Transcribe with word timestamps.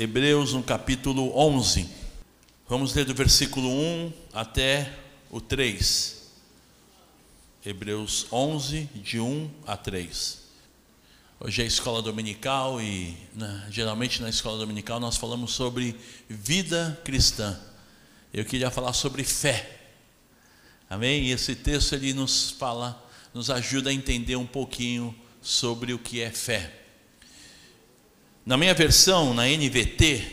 Hebreus 0.00 0.52
no 0.52 0.62
capítulo 0.62 1.36
11. 1.36 1.88
Vamos 2.68 2.94
ler 2.94 3.04
do 3.04 3.12
versículo 3.12 3.68
1 3.68 4.12
até 4.32 4.96
o 5.28 5.40
3. 5.40 6.28
Hebreus 7.66 8.28
11, 8.30 8.88
de 8.94 9.18
1 9.18 9.50
a 9.66 9.76
3. 9.76 10.38
Hoje 11.40 11.62
é 11.62 11.66
escola 11.66 12.00
dominical 12.00 12.80
e 12.80 13.16
né, 13.34 13.66
geralmente 13.72 14.22
na 14.22 14.28
escola 14.28 14.56
dominical 14.56 15.00
nós 15.00 15.16
falamos 15.16 15.50
sobre 15.54 15.96
vida 16.28 16.96
cristã. 17.04 17.58
Eu 18.32 18.44
queria 18.44 18.70
falar 18.70 18.92
sobre 18.92 19.24
fé. 19.24 19.80
Amém? 20.88 21.24
E 21.24 21.32
esse 21.32 21.56
texto 21.56 21.94
ele 21.94 22.14
nos 22.14 22.52
fala, 22.52 23.04
nos 23.34 23.50
ajuda 23.50 23.90
a 23.90 23.92
entender 23.92 24.36
um 24.36 24.46
pouquinho 24.46 25.12
sobre 25.42 25.92
o 25.92 25.98
que 25.98 26.20
é 26.20 26.30
fé. 26.30 26.77
Na 28.48 28.56
minha 28.56 28.72
versão, 28.72 29.34
na 29.34 29.46
NVT, 29.46 30.24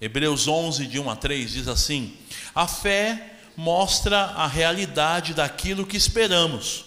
Hebreus 0.00 0.48
11, 0.48 0.86
de 0.86 0.98
1 0.98 1.10
a 1.10 1.16
3, 1.16 1.52
diz 1.52 1.68
assim: 1.68 2.16
A 2.54 2.66
fé 2.66 3.34
mostra 3.54 4.20
a 4.20 4.46
realidade 4.46 5.34
daquilo 5.34 5.84
que 5.84 5.94
esperamos, 5.94 6.86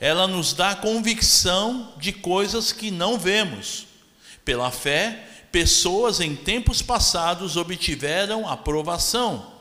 ela 0.00 0.26
nos 0.26 0.52
dá 0.52 0.74
convicção 0.74 1.94
de 1.96 2.12
coisas 2.12 2.72
que 2.72 2.90
não 2.90 3.20
vemos. 3.20 3.86
Pela 4.44 4.72
fé, 4.72 5.28
pessoas 5.52 6.18
em 6.18 6.34
tempos 6.34 6.82
passados 6.82 7.56
obtiveram 7.56 8.48
aprovação. 8.48 9.52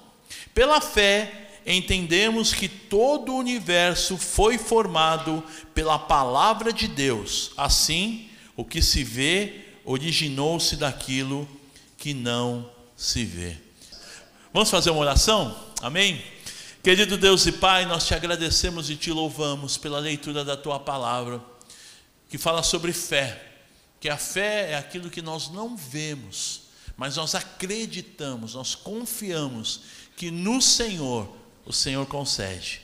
Pela 0.51 0.81
fé, 0.81 1.59
entendemos 1.63 2.55
que 2.55 2.67
todo 2.67 3.33
o 3.33 3.37
universo 3.37 4.17
foi 4.17 4.57
formado 4.57 5.43
pela 5.75 5.99
palavra 5.99 6.73
de 6.73 6.87
Deus. 6.87 7.51
Assim, 7.55 8.27
o 8.55 8.65
que 8.65 8.81
se 8.81 9.03
vê 9.03 9.68
originou-se 9.89 10.75
daquilo 10.75 11.49
que 11.97 12.13
não 12.13 12.69
se 12.95 13.25
vê. 13.25 13.57
Vamos 14.53 14.69
fazer 14.69 14.91
uma 14.91 14.99
oração? 14.99 15.57
Amém? 15.81 16.23
Querido 16.83 17.17
Deus 17.17 17.47
e 17.47 17.51
Pai, 17.51 17.87
nós 17.87 18.05
te 18.05 18.13
agradecemos 18.13 18.91
e 18.91 18.95
te 18.95 19.11
louvamos 19.11 19.77
pela 19.77 19.97
leitura 19.97 20.45
da 20.45 20.55
tua 20.55 20.79
palavra, 20.79 21.41
que 22.29 22.37
fala 22.37 22.61
sobre 22.61 22.93
fé, 22.93 23.43
que 23.99 24.07
a 24.07 24.15
fé 24.15 24.73
é 24.73 24.75
aquilo 24.75 25.09
que 25.09 25.23
nós 25.23 25.49
não 25.49 25.75
vemos, 25.75 26.61
mas 26.95 27.15
nós 27.15 27.33
acreditamos, 27.33 28.53
nós 28.53 28.75
confiamos 28.75 29.81
que 30.15 30.29
no 30.29 30.61
Senhor 30.61 31.35
o 31.65 31.73
Senhor 31.73 32.05
concede. 32.05 32.79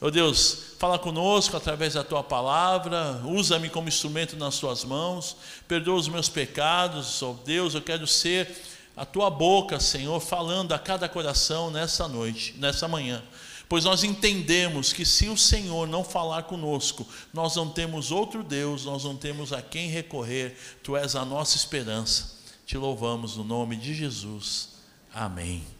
Oh 0.00 0.10
Deus, 0.10 0.58
fala 0.78 0.98
conosco 0.98 1.56
através 1.56 1.94
da 1.94 2.04
tua 2.04 2.22
palavra, 2.22 3.20
usa-me 3.24 3.68
como 3.68 3.88
instrumento 3.88 4.36
nas 4.36 4.58
tuas 4.58 4.84
mãos, 4.84 5.36
perdoa 5.66 5.96
os 5.96 6.06
meus 6.06 6.28
pecados, 6.28 7.20
oh 7.20 7.32
Deus, 7.44 7.74
eu 7.74 7.82
quero 7.82 8.06
ser 8.06 8.48
a 8.96 9.04
tua 9.04 9.28
boca, 9.28 9.80
Senhor, 9.80 10.20
falando 10.20 10.72
a 10.72 10.78
cada 10.78 11.08
coração 11.08 11.70
nessa 11.70 12.06
noite, 12.06 12.54
nessa 12.58 12.86
manhã. 12.86 13.22
Pois 13.68 13.84
nós 13.84 14.04
entendemos 14.04 14.92
que 14.92 15.04
se 15.04 15.28
o 15.28 15.36
Senhor 15.36 15.86
não 15.88 16.04
falar 16.04 16.44
conosco, 16.44 17.06
nós 17.34 17.56
não 17.56 17.68
temos 17.68 18.12
outro 18.12 18.42
Deus, 18.42 18.84
nós 18.84 19.04
não 19.04 19.16
temos 19.16 19.52
a 19.52 19.60
quem 19.60 19.88
recorrer, 19.88 20.56
tu 20.82 20.96
és 20.96 21.16
a 21.16 21.24
nossa 21.24 21.56
esperança. 21.56 22.38
Te 22.64 22.78
louvamos 22.78 23.36
no 23.36 23.44
nome 23.44 23.76
de 23.76 23.92
Jesus. 23.94 24.70
Amém 25.12 25.78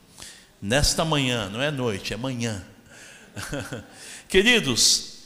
nesta 0.60 1.04
manhã, 1.04 1.48
não 1.48 1.62
é 1.62 1.70
noite, 1.70 2.12
é 2.12 2.16
manhã. 2.16 2.64
Queridos, 4.28 5.18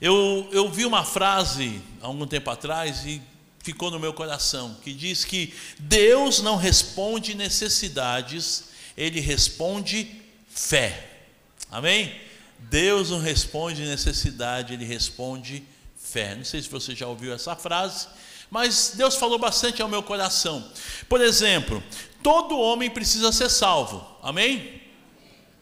eu, 0.00 0.48
eu 0.52 0.70
vi 0.70 0.84
uma 0.84 1.04
frase 1.04 1.80
há 2.00 2.06
algum 2.06 2.26
tempo 2.26 2.50
atrás 2.50 3.04
e 3.06 3.22
ficou 3.60 3.90
no 3.90 3.98
meu 3.98 4.12
coração, 4.12 4.76
que 4.82 4.92
diz 4.92 5.24
que 5.24 5.52
Deus 5.78 6.40
não 6.40 6.56
responde 6.56 7.34
necessidades, 7.34 8.66
Ele 8.96 9.20
responde 9.20 10.22
fé. 10.48 11.22
Amém? 11.70 12.14
Deus 12.58 13.10
não 13.10 13.18
responde 13.18 13.84
necessidade, 13.84 14.74
Ele 14.74 14.84
responde 14.84 15.64
fé. 15.96 16.34
Não 16.36 16.44
sei 16.44 16.62
se 16.62 16.68
você 16.68 16.94
já 16.94 17.06
ouviu 17.06 17.32
essa 17.32 17.56
frase, 17.56 18.06
mas 18.50 18.92
Deus 18.94 19.16
falou 19.16 19.38
bastante 19.38 19.82
ao 19.82 19.88
meu 19.88 20.02
coração. 20.02 20.70
Por 21.08 21.20
exemplo, 21.20 21.82
todo 22.22 22.58
homem 22.58 22.88
precisa 22.88 23.32
ser 23.32 23.50
salvo. 23.50 24.06
Amém? 24.22 24.85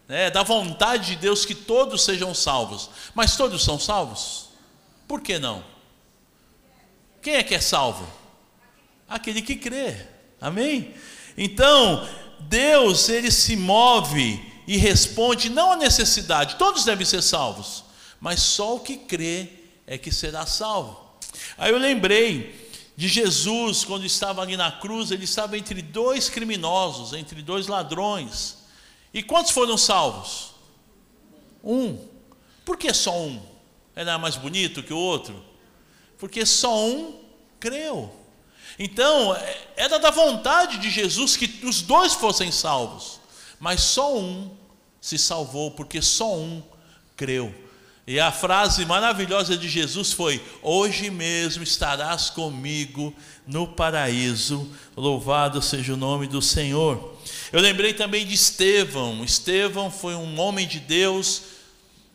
É 0.08 0.30
da 0.30 0.42
vontade 0.42 1.12
de 1.12 1.16
Deus 1.16 1.44
que 1.44 1.54
todos 1.54 2.04
sejam 2.04 2.34
salvos. 2.34 2.90
Mas 3.14 3.36
todos 3.36 3.64
são 3.64 3.78
salvos? 3.78 4.50
Por 5.08 5.20
que 5.20 5.38
não? 5.38 5.64
Quem 7.22 7.36
é 7.36 7.42
que 7.42 7.54
é 7.54 7.60
salvo? 7.60 8.06
Aquele 9.08 9.40
que 9.40 9.56
crê. 9.56 9.96
Amém? 10.40 10.94
Então, 11.36 12.06
Deus, 12.40 13.08
ele 13.08 13.30
se 13.30 13.56
move 13.56 14.52
e 14.66 14.76
responde 14.76 15.48
não 15.48 15.72
à 15.72 15.76
necessidade. 15.76 16.56
Todos 16.56 16.84
devem 16.84 17.06
ser 17.06 17.22
salvos, 17.22 17.84
mas 18.20 18.40
só 18.40 18.76
o 18.76 18.80
que 18.80 18.96
crê 18.96 19.48
é 19.86 19.96
que 19.96 20.12
será 20.12 20.46
salvo. 20.46 21.00
Aí 21.56 21.72
eu 21.72 21.78
lembrei 21.78 22.70
de 22.96 23.08
Jesus, 23.08 23.84
quando 23.84 24.04
estava 24.04 24.42
ali 24.42 24.56
na 24.56 24.70
cruz, 24.70 25.10
ele 25.10 25.24
estava 25.24 25.58
entre 25.58 25.82
dois 25.82 26.28
criminosos, 26.28 27.12
entre 27.12 27.42
dois 27.42 27.66
ladrões. 27.66 28.63
E 29.14 29.22
quantos 29.22 29.52
foram 29.52 29.78
salvos? 29.78 30.50
Um. 31.62 31.96
Por 32.64 32.76
que 32.76 32.92
só 32.92 33.16
um? 33.16 33.40
Era 33.94 34.18
mais 34.18 34.34
bonito 34.34 34.82
que 34.82 34.92
o 34.92 34.98
outro? 34.98 35.40
Porque 36.18 36.44
só 36.44 36.84
um 36.84 37.20
creu. 37.60 38.12
Então, 38.76 39.36
era 39.76 40.00
da 40.00 40.10
vontade 40.10 40.78
de 40.78 40.90
Jesus 40.90 41.36
que 41.36 41.64
os 41.64 41.80
dois 41.80 42.14
fossem 42.14 42.50
salvos, 42.50 43.20
mas 43.60 43.82
só 43.82 44.18
um 44.18 44.50
se 45.00 45.16
salvou, 45.16 45.70
porque 45.70 46.02
só 46.02 46.34
um 46.36 46.60
creu. 47.16 47.54
E 48.06 48.18
a 48.18 48.32
frase 48.32 48.84
maravilhosa 48.84 49.56
de 49.56 49.68
Jesus 49.68 50.12
foi: 50.12 50.42
Hoje 50.60 51.08
mesmo 51.08 51.62
estarás 51.62 52.30
comigo 52.30 53.14
no 53.46 53.68
paraíso, 53.68 54.68
louvado 54.96 55.62
seja 55.62 55.94
o 55.94 55.96
nome 55.96 56.26
do 56.26 56.42
Senhor. 56.42 57.13
Eu 57.52 57.60
lembrei 57.60 57.92
também 57.92 58.26
de 58.26 58.34
Estevão. 58.34 59.24
Estevão 59.24 59.90
foi 59.90 60.14
um 60.14 60.38
homem 60.38 60.66
de 60.66 60.80
Deus, 60.80 61.42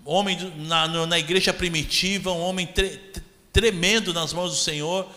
homem 0.04 0.38
na, 0.58 1.06
na 1.06 1.20
igreja 1.20 1.54
primitiva, 1.54 2.32
um 2.32 2.42
homem 2.42 2.68
tre, 2.68 3.00
tremendo 3.54 4.14
nas 4.14 4.34
mãos 4.34 4.52
do 4.52 4.58
Senhor. 4.58 5.08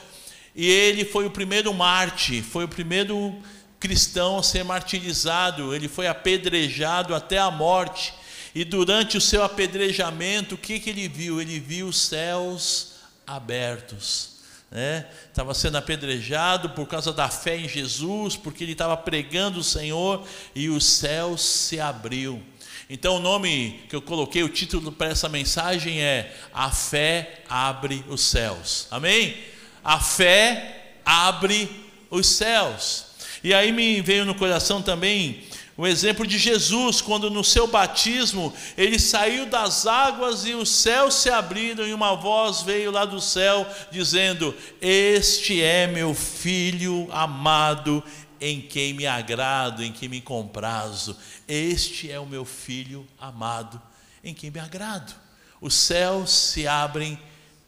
E 0.55 0.67
ele 0.67 1.05
foi 1.05 1.27
o 1.27 1.31
primeiro 1.31 1.72
Marte, 1.72 2.43
foi 2.43 2.65
o 2.65 2.69
primeiro 2.69 3.34
cristão 3.81 4.39
a 4.39 4.43
ser 4.43 4.65
martirizado. 4.65 5.75
Ele 5.75 5.89
foi 5.89 6.06
apedrejado 6.06 7.15
até 7.15 7.39
a 7.39 7.51
morte. 7.51 8.15
E 8.55 8.65
durante 8.65 9.17
o 9.17 9.21
seu 9.21 9.43
apedrejamento, 9.43 10.55
o 10.55 10.59
que, 10.59 10.78
que 10.78 10.91
ele 10.91 11.09
viu? 11.09 11.41
Ele 11.41 11.59
viu 11.59 11.87
os 11.87 11.99
céus 11.99 12.93
abertos. 13.27 14.31
Né? 14.72 15.05
Estava 15.28 15.53
sendo 15.53 15.77
apedrejado 15.77 16.71
por 16.71 16.88
causa 16.88 17.12
da 17.12 17.28
fé 17.28 17.59
em 17.59 17.69
Jesus, 17.69 18.37
porque 18.37 18.65
ele 18.65 18.72
estava 18.72 18.97
pregando 18.97 19.60
o 19.60 19.65
Senhor 19.65 20.27
e 20.55 20.71
os 20.71 20.84
céus 20.84 21.43
se 21.43 21.78
abriu. 21.78 22.43
Então, 22.88 23.16
o 23.16 23.21
nome 23.21 23.84
que 23.88 23.94
eu 23.94 24.03
coloquei, 24.03 24.43
o 24.43 24.49
título 24.49 24.91
para 24.91 25.09
essa 25.09 25.28
mensagem 25.28 26.00
é 26.00 26.34
A 26.53 26.71
Fé 26.71 27.43
Abre 27.49 28.05
os 28.09 28.22
Céus. 28.22 28.87
Amém? 28.91 29.37
A 29.84 30.00
fé 30.00 30.94
abre 31.04 31.69
os 32.10 32.27
céus. 32.27 33.06
E 33.43 33.53
aí 33.53 33.72
me 33.72 34.00
veio 34.00 34.25
no 34.25 34.34
coração 34.34 34.81
também 34.81 35.43
o 35.82 35.87
exemplo 35.88 36.25
de 36.25 36.38
Jesus, 36.38 37.00
quando 37.00 37.28
no 37.28 37.43
seu 37.43 37.66
batismo 37.66 38.54
ele 38.78 39.00
saiu 39.00 39.47
das 39.47 39.84
águas 39.84 40.47
e 40.47 40.54
os 40.54 40.69
céus 40.70 41.15
se 41.15 41.28
abriram 41.28 41.84
e 41.84 41.93
uma 41.93 42.15
voz 42.15 42.62
veio 42.62 42.93
lá 42.93 43.04
do 43.04 43.20
céu 43.20 43.66
dizendo: 43.91 44.54
Este 44.81 45.60
é 45.60 45.88
meu 45.88 46.15
filho 46.15 47.09
amado, 47.10 48.00
em 48.41 48.60
quem 48.60 48.92
me 48.92 49.09
agrado, 49.09 49.83
em 49.83 49.91
quem 49.91 50.09
me 50.09 50.21
comprazo. 50.21 51.16
Este 51.48 52.09
é 52.09 52.21
o 52.21 52.27
meu 52.27 52.45
filho 52.45 53.04
amado, 53.18 53.83
em 54.22 54.33
quem 54.33 54.53
me 54.53 54.60
agrado. 54.60 55.12
Os 55.60 55.74
céus 55.74 56.30
se 56.30 56.65
abrem 56.65 57.18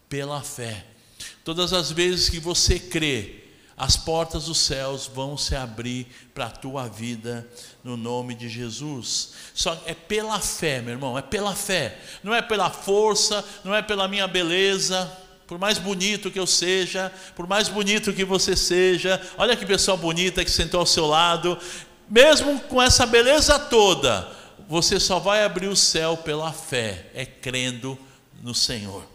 pela 0.08 0.40
fé. 0.40 0.86
Todas 1.42 1.72
as 1.72 1.90
vezes 1.90 2.28
que 2.28 2.38
você 2.38 2.78
crê, 2.78 3.43
as 3.76 3.96
portas 3.96 4.44
dos 4.44 4.58
céus 4.58 5.10
vão 5.12 5.36
se 5.36 5.56
abrir 5.56 6.06
para 6.32 6.46
a 6.46 6.50
tua 6.50 6.88
vida 6.88 7.46
no 7.82 7.96
nome 7.96 8.34
de 8.34 8.48
Jesus. 8.48 9.32
Só 9.52 9.76
é 9.84 9.94
pela 9.94 10.38
fé, 10.38 10.80
meu 10.80 10.92
irmão, 10.92 11.18
é 11.18 11.22
pela 11.22 11.54
fé. 11.54 11.98
Não 12.22 12.32
é 12.32 12.40
pela 12.40 12.70
força, 12.70 13.44
não 13.64 13.74
é 13.74 13.82
pela 13.82 14.06
minha 14.06 14.28
beleza. 14.28 15.10
Por 15.46 15.58
mais 15.58 15.76
bonito 15.76 16.30
que 16.30 16.38
eu 16.38 16.46
seja, 16.46 17.12
por 17.34 17.46
mais 17.46 17.68
bonito 17.68 18.12
que 18.12 18.24
você 18.24 18.56
seja, 18.56 19.20
olha 19.36 19.56
que 19.56 19.66
pessoa 19.66 19.96
bonita 19.96 20.44
que 20.44 20.50
sentou 20.50 20.80
ao 20.80 20.86
seu 20.86 21.06
lado, 21.06 21.58
mesmo 22.08 22.60
com 22.60 22.80
essa 22.80 23.04
beleza 23.04 23.58
toda, 23.58 24.26
você 24.68 24.98
só 24.98 25.18
vai 25.18 25.44
abrir 25.44 25.66
o 25.66 25.76
céu 25.76 26.16
pela 26.16 26.52
fé, 26.52 27.10
é 27.14 27.26
crendo 27.26 27.98
no 28.42 28.54
Senhor. 28.54 29.13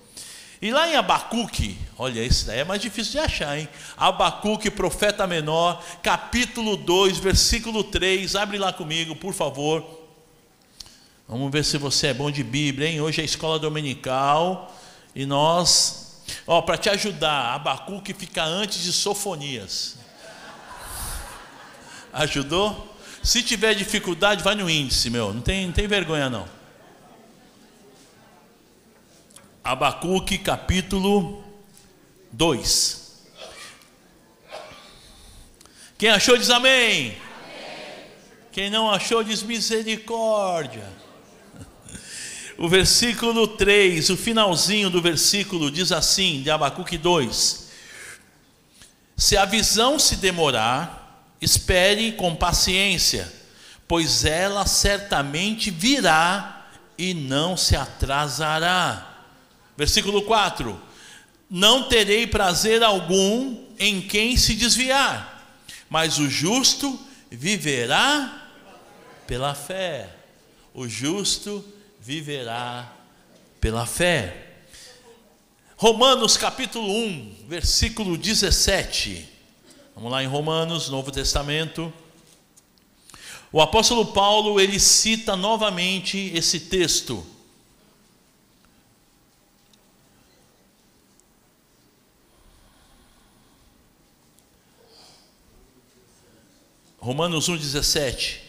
E 0.61 0.71
lá 0.71 0.89
em 0.89 0.95
Abacuque, 0.95 1.77
olha, 1.97 2.21
isso 2.21 2.45
daí 2.45 2.59
é 2.59 2.63
mais 2.65 2.81
difícil 2.81 3.13
de 3.13 3.19
achar, 3.19 3.57
hein? 3.57 3.69
Abacuque, 3.95 4.69
profeta 4.69 5.25
menor, 5.25 5.81
capítulo 6.03 6.75
2, 6.75 7.17
versículo 7.17 7.81
3. 7.81 8.35
Abre 8.35 8.57
lá 8.57 8.73
comigo, 8.73 9.15
por 9.15 9.33
favor. 9.33 9.85
Vamos 11.25 11.49
ver 11.49 11.63
se 11.63 11.77
você 11.77 12.07
é 12.07 12.13
bom 12.13 12.29
de 12.29 12.43
Bíblia, 12.43 12.89
hein? 12.89 12.99
Hoje 12.99 13.21
é 13.21 13.23
escola 13.23 13.57
dominical 13.57 14.75
e 15.15 15.25
nós, 15.25 16.23
ó, 16.45 16.61
para 16.61 16.77
te 16.77 16.89
ajudar, 16.89 17.53
Abacuque 17.53 18.13
fica 18.13 18.43
antes 18.43 18.83
de 18.83 18.91
Sofonias. 18.91 19.95
Ajudou? 22.11 22.97
Se 23.23 23.41
tiver 23.43 23.75
dificuldade, 23.75 24.43
vai 24.43 24.55
no 24.55 24.69
índice, 24.69 25.09
meu. 25.09 25.33
Não 25.33 25.41
tem, 25.41 25.67
não 25.67 25.73
tem 25.73 25.87
vergonha 25.87 26.29
não. 26.29 26.58
Abacuque 29.69 30.39
capítulo 30.39 31.43
2. 32.31 33.21
Quem 35.95 36.09
achou 36.09 36.35
diz 36.35 36.49
amém. 36.49 37.09
amém. 37.11 37.17
Quem 38.51 38.71
não 38.71 38.89
achou 38.89 39.23
diz 39.23 39.43
misericórdia. 39.43 40.91
O 42.57 42.67
versículo 42.67 43.47
3, 43.47 44.09
o 44.09 44.17
finalzinho 44.17 44.89
do 44.89 45.03
versículo 45.03 45.69
diz 45.69 45.91
assim, 45.91 46.41
de 46.41 46.49
Abacuque 46.49 46.97
2: 46.97 47.69
Se 49.15 49.37
a 49.37 49.45
visão 49.45 49.99
se 49.99 50.15
demorar, 50.15 51.35
espere 51.39 52.13
com 52.13 52.35
paciência, 52.35 53.31
pois 53.87 54.25
ela 54.25 54.65
certamente 54.65 55.69
virá 55.69 56.65
e 56.97 57.13
não 57.13 57.55
se 57.55 57.75
atrasará. 57.75 59.08
Versículo 59.79 60.23
4: 60.23 60.77
Não 61.49 61.87
terei 61.87 62.27
prazer 62.27 62.83
algum 62.83 63.63
em 63.79 64.01
quem 64.01 64.35
se 64.35 64.53
desviar, 64.53 65.57
mas 65.89 66.19
o 66.19 66.29
justo 66.29 66.99
viverá 67.31 68.51
pela 69.25 69.55
fé. 69.55 70.09
O 70.73 70.85
justo 70.85 71.63
viverá 71.97 72.91
pela 73.61 73.85
fé. 73.85 74.47
Romanos 75.77 76.35
capítulo 76.35 76.91
1, 76.93 77.45
versículo 77.47 78.17
17. 78.17 79.29
Vamos 79.95 80.11
lá 80.11 80.21
em 80.21 80.27
Romanos, 80.27 80.89
Novo 80.89 81.09
Testamento. 81.09 81.93
O 83.49 83.61
apóstolo 83.61 84.07
Paulo, 84.07 84.59
ele 84.59 84.77
cita 84.77 85.37
novamente 85.37 86.33
esse 86.35 86.59
texto. 86.59 87.25
Romanos 96.99 97.49
1,17. 97.49 98.39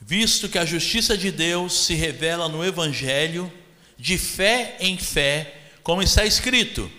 Visto 0.00 0.48
que 0.48 0.58
a 0.58 0.64
justiça 0.64 1.16
de 1.16 1.30
Deus 1.30 1.86
se 1.86 1.94
revela 1.94 2.48
no 2.48 2.64
Evangelho, 2.64 3.52
de 3.98 4.16
fé 4.18 4.76
em 4.78 4.96
fé, 4.96 5.72
como 5.82 6.02
está 6.02 6.24
escrito: 6.24 6.90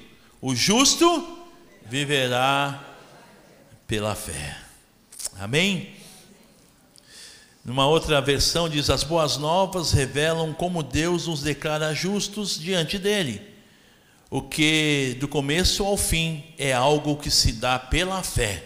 o 0.42 0.54
justo 0.56 1.48
viverá 1.86 2.84
pela 3.88 4.16
fé. 4.16 4.58
Amém? 5.40 5.96
Numa 7.64 7.88
outra 7.88 8.20
versão 8.20 8.68
diz: 8.68 8.90
As 8.90 9.04
boas 9.04 9.38
novas 9.38 9.92
revelam 9.92 10.54
como 10.54 10.84
Deus 10.84 11.28
nos 11.28 11.42
declara 11.42 11.94
justos 11.94 12.60
diante 12.60 12.98
dele 12.98 13.55
o 14.36 14.42
que 14.42 15.16
do 15.18 15.30
começo 15.30 15.86
ao 15.86 15.96
fim 15.96 16.44
é 16.58 16.74
algo 16.74 17.16
que 17.16 17.32
se 17.32 17.54
dá 17.54 17.80
pela 17.80 18.22
fé. 18.22 18.66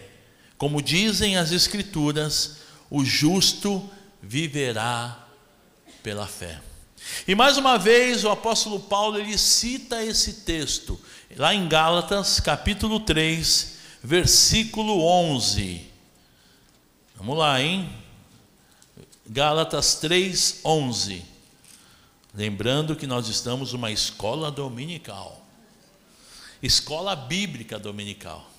Como 0.58 0.82
dizem 0.82 1.36
as 1.36 1.52
Escrituras, 1.52 2.56
o 2.90 3.04
justo 3.04 3.88
viverá 4.20 5.28
pela 6.02 6.26
fé. 6.26 6.60
E 7.24 7.36
mais 7.36 7.56
uma 7.56 7.78
vez 7.78 8.24
o 8.24 8.30
apóstolo 8.30 8.80
Paulo 8.80 9.16
ele 9.16 9.38
cita 9.38 10.02
esse 10.04 10.40
texto, 10.42 11.00
lá 11.36 11.54
em 11.54 11.68
Gálatas, 11.68 12.40
capítulo 12.40 12.98
3, 12.98 13.76
versículo 14.02 15.04
11. 15.04 15.86
Vamos 17.14 17.38
lá, 17.38 17.62
hein? 17.62 17.88
Gálatas 19.24 19.94
3, 20.00 20.62
11. 20.64 21.24
Lembrando 22.34 22.96
que 22.96 23.06
nós 23.06 23.28
estamos 23.28 23.72
numa 23.72 23.92
escola 23.92 24.50
dominical. 24.50 25.40
Escola 26.62 27.16
Bíblica 27.16 27.78
Dominical. 27.78 28.50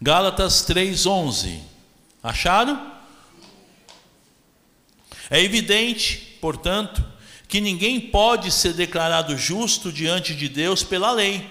Gálatas 0.00 0.62
3:11. 0.62 1.60
Acharam? 2.22 2.98
É 5.30 5.40
evidente, 5.40 6.38
portanto, 6.40 7.04
que 7.46 7.60
ninguém 7.60 8.00
pode 8.00 8.50
ser 8.50 8.72
declarado 8.74 9.36
justo 9.36 9.92
diante 9.92 10.34
de 10.34 10.48
Deus 10.48 10.82
pela 10.82 11.12
lei, 11.12 11.48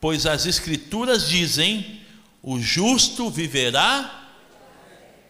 pois 0.00 0.26
as 0.26 0.46
escrituras 0.46 1.28
dizem: 1.28 2.00
o 2.42 2.60
justo 2.60 3.30
viverá, 3.30 4.32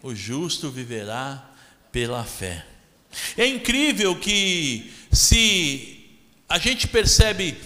o 0.02 0.14
justo 0.14 0.70
viverá 0.70 1.50
pela 1.92 2.24
fé. 2.24 2.66
É 3.36 3.46
incrível 3.46 4.16
que 4.16 4.92
se 5.12 6.18
a 6.48 6.58
gente 6.58 6.88
percebe 6.88 7.56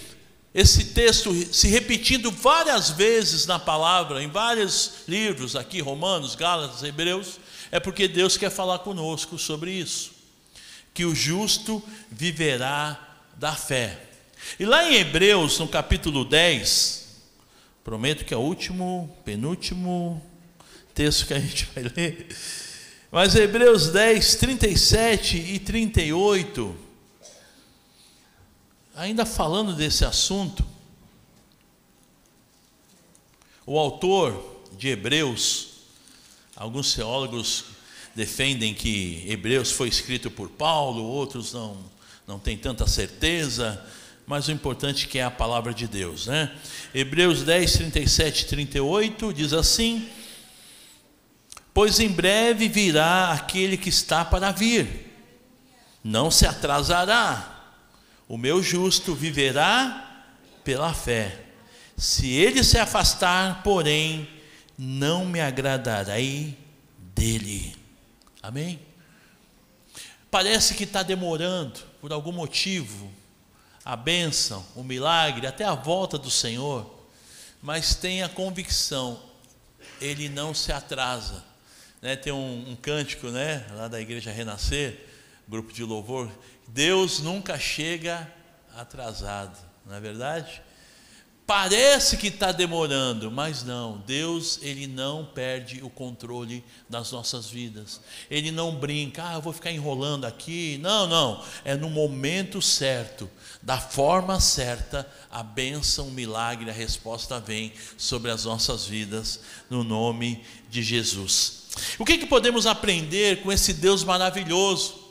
esse 0.53 0.85
texto 0.85 1.33
se 1.53 1.67
repetindo 1.67 2.31
várias 2.31 2.89
vezes 2.89 3.45
na 3.45 3.59
palavra, 3.59 4.23
em 4.23 4.27
vários 4.27 5.03
livros 5.07 5.55
aqui, 5.55 5.79
Romanos, 5.79 6.35
Gálatas, 6.35 6.83
Hebreus, 6.83 7.39
é 7.71 7.79
porque 7.79 8.07
Deus 8.07 8.35
quer 8.35 8.49
falar 8.49 8.79
conosco 8.79 9.37
sobre 9.37 9.71
isso. 9.71 10.11
Que 10.93 11.05
o 11.05 11.13
justo 11.13 11.83
viverá 12.09 12.99
da 13.37 13.53
fé. 13.53 14.09
E 14.59 14.65
lá 14.65 14.83
em 14.89 14.95
Hebreus, 14.95 15.59
no 15.59 15.67
capítulo 15.67 16.25
10, 16.25 17.07
prometo 17.83 18.25
que 18.25 18.33
é 18.33 18.37
o 18.37 18.41
último, 18.41 19.15
penúltimo 19.23 20.25
texto 20.95 21.27
que 21.27 21.33
a 21.33 21.39
gente 21.39 21.69
vai 21.75 21.83
ler, 21.95 22.27
mas 23.11 23.35
Hebreus 23.35 23.89
10, 23.89 24.35
37 24.35 25.37
e 25.37 25.59
38 25.59 26.88
Ainda 28.99 29.25
falando 29.25 29.73
desse 29.73 30.03
assunto, 30.03 30.61
o 33.65 33.79
autor 33.79 34.65
de 34.77 34.89
Hebreus, 34.89 35.69
alguns 36.53 36.93
teólogos 36.93 37.63
defendem 38.13 38.73
que 38.73 39.23
Hebreus 39.25 39.71
foi 39.71 39.87
escrito 39.87 40.29
por 40.29 40.49
Paulo, 40.49 41.01
outros 41.01 41.53
não, 41.53 41.77
não 42.27 42.37
têm 42.37 42.57
tanta 42.57 42.85
certeza, 42.87 43.81
mas 44.27 44.49
o 44.49 44.51
importante 44.51 45.05
é 45.05 45.07
que 45.07 45.17
é 45.17 45.23
a 45.23 45.31
palavra 45.31 45.73
de 45.73 45.87
Deus, 45.87 46.27
né? 46.27 46.53
Hebreus 46.93 47.43
10, 47.43 47.71
37 47.71 48.41
e 48.41 48.47
38 48.47 49.33
diz 49.33 49.53
assim: 49.53 50.09
Pois 51.73 52.01
em 52.01 52.09
breve 52.09 52.67
virá 52.67 53.31
aquele 53.31 53.77
que 53.77 53.87
está 53.87 54.25
para 54.25 54.51
vir, 54.51 55.09
não 56.03 56.29
se 56.29 56.45
atrasará 56.45 57.58
o 58.29 58.37
meu 58.37 58.61
justo 58.61 59.15
viverá 59.15 60.23
pela 60.63 60.93
fé. 60.93 61.45
Se 61.97 62.31
ele 62.31 62.63
se 62.63 62.77
afastar, 62.77 63.63
porém, 63.63 64.29
não 64.77 65.25
me 65.25 65.41
agradarei 65.41 66.55
dele. 67.15 67.75
Amém? 68.41 68.79
Parece 70.29 70.75
que 70.75 70.83
está 70.83 71.01
demorando, 71.01 71.79
por 71.99 72.13
algum 72.13 72.31
motivo, 72.31 73.11
a 73.83 73.95
bênção, 73.95 74.63
o 74.75 74.83
milagre, 74.83 75.47
até 75.47 75.65
a 75.65 75.73
volta 75.73 76.15
do 76.15 76.29
Senhor, 76.29 76.87
mas 77.63 77.95
tenha 77.95 78.29
convicção, 78.29 79.19
ele 79.99 80.29
não 80.29 80.53
se 80.53 80.71
atrasa. 80.71 81.43
Né, 81.99 82.15
tem 82.15 82.31
um, 82.31 82.69
um 82.69 82.75
cântico 82.75 83.27
né, 83.27 83.65
lá 83.73 83.87
da 83.87 83.99
Igreja 83.99 84.31
Renascer, 84.31 85.08
grupo 85.49 85.73
de 85.73 85.83
louvor, 85.83 86.29
Deus 86.67 87.19
nunca 87.19 87.57
chega 87.57 88.31
atrasado, 88.75 89.57
não 89.85 89.95
é 89.95 89.99
verdade? 89.99 90.61
Parece 91.49 92.15
que 92.15 92.27
está 92.27 92.51
demorando, 92.51 93.31
mas 93.31 93.63
não. 93.63 94.03
Deus, 94.05 94.59
Ele 94.61 94.85
não 94.85 95.25
perde 95.25 95.81
o 95.81 95.89
controle 95.89 96.63
das 96.87 97.11
nossas 97.11 97.49
vidas. 97.49 97.99
Ele 98.29 98.51
não 98.51 98.75
brinca, 98.75 99.27
ah, 99.27 99.33
eu 99.33 99.41
vou 99.41 99.51
ficar 99.51 99.71
enrolando 99.71 100.25
aqui. 100.25 100.77
Não, 100.79 101.07
não. 101.07 101.43
É 101.65 101.75
no 101.75 101.89
momento 101.89 102.61
certo, 102.61 103.27
da 103.63 103.79
forma 103.79 104.39
certa, 104.39 105.09
a 105.31 105.41
bênção, 105.41 106.09
o 106.09 106.11
milagre, 106.11 106.69
a 106.69 106.73
resposta 106.73 107.39
vem 107.39 107.73
sobre 107.97 108.29
as 108.29 108.45
nossas 108.45 108.85
vidas, 108.85 109.39
no 109.71 109.83
nome 109.83 110.43
de 110.69 110.83
Jesus. 110.83 111.63
O 111.97 112.05
que, 112.05 112.19
que 112.19 112.27
podemos 112.27 112.67
aprender 112.67 113.41
com 113.41 113.51
esse 113.51 113.73
Deus 113.73 114.03
maravilhoso? 114.03 115.08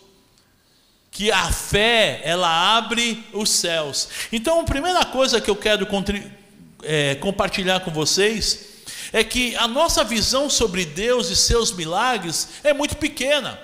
Que 1.18 1.32
a 1.32 1.50
fé 1.50 2.20
ela 2.22 2.76
abre 2.76 3.24
os 3.32 3.50
céus. 3.50 4.08
Então, 4.30 4.60
a 4.60 4.62
primeira 4.62 5.04
coisa 5.04 5.40
que 5.40 5.50
eu 5.50 5.56
quero 5.56 5.84
é, 6.84 7.16
compartilhar 7.16 7.80
com 7.80 7.90
vocês 7.90 8.84
é 9.12 9.24
que 9.24 9.56
a 9.56 9.66
nossa 9.66 10.04
visão 10.04 10.48
sobre 10.48 10.84
Deus 10.84 11.28
e 11.28 11.34
seus 11.34 11.72
milagres 11.72 12.50
é 12.62 12.72
muito 12.72 12.96
pequena. 12.96 13.58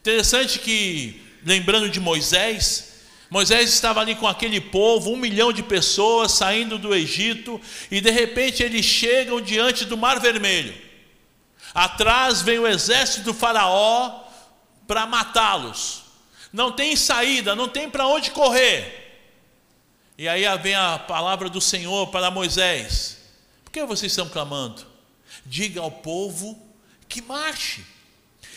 Interessante 0.00 0.58
que, 0.58 1.22
lembrando 1.44 1.88
de 1.88 2.00
Moisés, 2.00 2.94
Moisés 3.30 3.72
estava 3.72 4.00
ali 4.00 4.16
com 4.16 4.26
aquele 4.26 4.60
povo, 4.60 5.12
um 5.12 5.16
milhão 5.16 5.52
de 5.52 5.62
pessoas 5.62 6.32
saindo 6.32 6.78
do 6.78 6.92
Egito, 6.92 7.60
e 7.92 8.00
de 8.00 8.10
repente 8.10 8.64
eles 8.64 8.84
chegam 8.84 9.40
diante 9.40 9.84
do 9.84 9.96
Mar 9.96 10.18
Vermelho. 10.18 10.74
Atrás 11.72 12.42
vem 12.42 12.58
o 12.58 12.66
exército 12.66 13.22
do 13.22 13.34
Faraó 13.34 14.24
para 14.84 15.06
matá-los. 15.06 16.05
Não 16.52 16.72
tem 16.72 16.96
saída, 16.96 17.54
não 17.54 17.68
tem 17.68 17.88
para 17.90 18.06
onde 18.06 18.30
correr. 18.30 19.04
E 20.18 20.26
aí 20.28 20.44
vem 20.58 20.74
a 20.74 20.98
palavra 20.98 21.48
do 21.48 21.60
Senhor 21.60 22.06
para 22.08 22.30
Moisés: 22.30 23.18
Por 23.64 23.70
que 23.70 23.84
vocês 23.84 24.12
estão 24.12 24.28
clamando? 24.28 24.86
Diga 25.44 25.80
ao 25.80 25.90
povo 25.90 26.58
que 27.08 27.20
marche. 27.20 27.84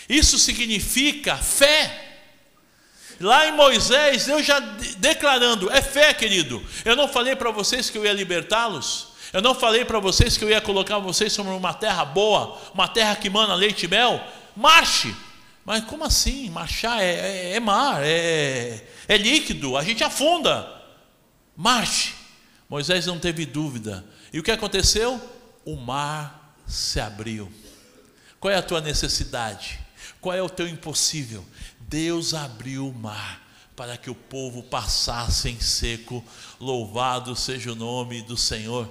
Isso 0.08 0.40
significa 0.40 1.38
fé. 1.38 2.08
Lá 3.20 3.48
em 3.48 3.52
Moisés, 3.52 4.26
Deus 4.26 4.46
já 4.46 4.60
declarando, 4.98 5.70
é 5.70 5.82
fé, 5.82 6.14
querido. 6.14 6.66
Eu 6.86 6.96
não 6.96 7.08
falei 7.08 7.36
para 7.36 7.52
vocês 7.52 7.90
que 7.90 7.98
eu 7.98 8.06
ia 8.06 8.14
libertá-los. 8.14 9.10
Eu 9.34 9.42
não 9.42 9.54
falei 9.54 9.84
para 9.84 10.00
vocês 10.00 10.38
que 10.38 10.44
eu 10.44 10.50
ia 10.50 10.62
colocar 10.62 10.98
vocês 11.00 11.34
sobre 11.34 11.52
uma 11.52 11.74
terra 11.74 12.06
boa, 12.06 12.58
uma 12.74 12.88
terra 12.88 13.16
que 13.16 13.30
mana 13.30 13.54
leite 13.54 13.86
e 13.86 13.88
mel. 13.88 14.26
Marche. 14.56 15.14
Mas 15.70 15.86
como 15.86 16.04
assim? 16.04 16.50
Marchar 16.50 17.00
é, 17.00 17.52
é, 17.52 17.54
é 17.54 17.60
mar, 17.60 18.02
é, 18.04 18.84
é 19.08 19.18
líquido, 19.18 19.78
a 19.78 19.84
gente 19.84 20.04
afunda. 20.04 20.68
Marche. 21.56 22.16
Moisés 22.68 23.06
não 23.06 23.20
teve 23.20 23.46
dúvida. 23.46 24.04
E 24.34 24.40
o 24.40 24.44
que 24.44 24.50
aconteceu? 24.50 25.22
O 25.64 25.76
mar 25.76 26.56
se 26.66 27.00
abriu. 27.00 27.54
Qual 28.40 28.52
é 28.52 28.58
a 28.58 28.64
tua 28.64 28.82
necessidade? 28.82 29.80
Qual 30.20 30.36
é 30.36 30.42
o 30.42 30.50
teu 30.50 30.68
impossível? 30.68 31.46
Deus 31.82 32.34
abriu 32.34 32.90
o 32.90 32.94
mar 32.94 33.40
para 33.76 33.96
que 33.96 34.10
o 34.10 34.16
povo 34.16 34.64
passasse 34.64 35.50
em 35.50 35.60
seco. 35.60 36.26
Louvado 36.60 37.36
seja 37.36 37.74
o 37.74 37.76
nome 37.76 38.24
do 38.24 38.36
Senhor. 38.36 38.90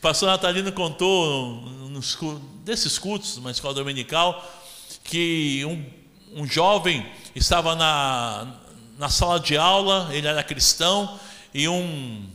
Pastor 0.00 0.30
Natalino 0.30 0.72
contou 0.72 1.60
nos, 1.90 2.16
desses 2.64 2.98
cultos, 2.98 3.36
numa 3.36 3.50
escola 3.50 3.74
dominical, 3.74 4.59
que 5.04 5.64
um, 5.64 6.42
um 6.42 6.46
jovem 6.46 7.06
estava 7.34 7.74
na, 7.74 8.54
na 8.98 9.08
sala 9.08 9.40
de 9.40 9.56
aula, 9.56 10.08
ele 10.12 10.26
era 10.26 10.42
cristão, 10.42 11.18
e 11.52 11.68
um 11.68 12.26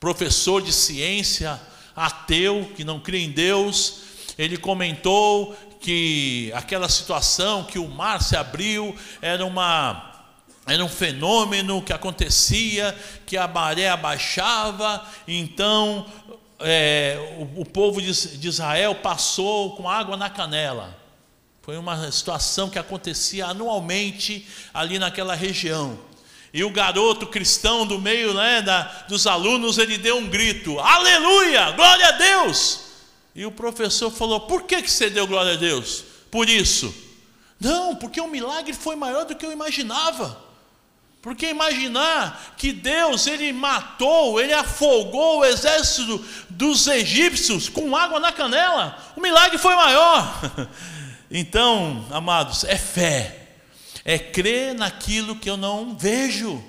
professor 0.00 0.62
de 0.62 0.72
ciência, 0.72 1.60
ateu, 1.94 2.70
que 2.76 2.84
não 2.84 2.98
crê 2.98 3.18
em 3.18 3.30
Deus, 3.30 4.02
ele 4.38 4.56
comentou 4.56 5.54
que 5.80 6.50
aquela 6.54 6.88
situação 6.88 7.64
que 7.64 7.78
o 7.78 7.88
mar 7.88 8.22
se 8.22 8.36
abriu 8.36 8.94
era 9.20 9.44
uma 9.44 10.08
era 10.64 10.84
um 10.84 10.88
fenômeno 10.88 11.82
que 11.82 11.92
acontecia, 11.92 12.96
que 13.26 13.36
a 13.36 13.48
maré 13.48 13.88
abaixava, 13.88 15.04
então 15.26 16.06
é, 16.60 17.18
o, 17.56 17.62
o, 17.62 17.64
povo 17.64 18.00
de, 18.00 18.38
de 18.38 18.46
Israel 18.48 18.94
passou 18.94 19.74
com 19.74 19.88
água 19.88 20.16
na 20.16 20.30
canela. 20.30 20.96
Foi 21.62 21.76
uma 21.76 22.10
situação 22.10 22.68
que 22.68 22.78
acontecia 22.78 23.46
anualmente 23.46 24.46
ali 24.74 24.98
naquela 24.98 25.36
região. 25.36 25.96
E 26.52 26.64
o 26.64 26.70
garoto 26.70 27.26
cristão 27.28 27.86
do 27.86 28.00
meio 28.00 28.34
né, 28.34 28.60
da, 28.60 28.82
dos 29.08 29.28
alunos, 29.28 29.78
ele 29.78 29.96
deu 29.96 30.18
um 30.18 30.26
grito: 30.26 30.78
Aleluia, 30.80 31.70
glória 31.70 32.08
a 32.08 32.12
Deus! 32.12 32.80
E 33.32 33.46
o 33.46 33.52
professor 33.52 34.10
falou: 34.10 34.40
Por 34.40 34.64
que, 34.64 34.82
que 34.82 34.90
você 34.90 35.08
deu 35.08 35.24
glória 35.26 35.52
a 35.52 35.56
Deus? 35.56 36.04
Por 36.32 36.48
isso. 36.48 36.92
Não, 37.60 37.94
porque 37.94 38.20
o 38.20 38.26
milagre 38.26 38.72
foi 38.72 38.96
maior 38.96 39.24
do 39.24 39.36
que 39.36 39.46
eu 39.46 39.52
imaginava. 39.52 40.36
Porque 41.22 41.46
imaginar 41.46 42.54
que 42.56 42.72
Deus 42.72 43.28
ele 43.28 43.52
matou, 43.52 44.40
ele 44.40 44.52
afogou 44.52 45.38
o 45.38 45.44
exército 45.44 46.18
dos 46.50 46.88
egípcios 46.88 47.68
com 47.68 47.94
água 47.94 48.18
na 48.18 48.32
canela, 48.32 48.98
o 49.16 49.20
milagre 49.20 49.56
foi 49.56 49.76
maior. 49.76 50.40
Então, 51.34 52.06
amados, 52.10 52.62
é 52.64 52.76
fé, 52.76 53.48
é 54.04 54.18
crer 54.18 54.74
naquilo 54.74 55.34
que 55.34 55.48
eu 55.48 55.56
não 55.56 55.96
vejo, 55.96 56.62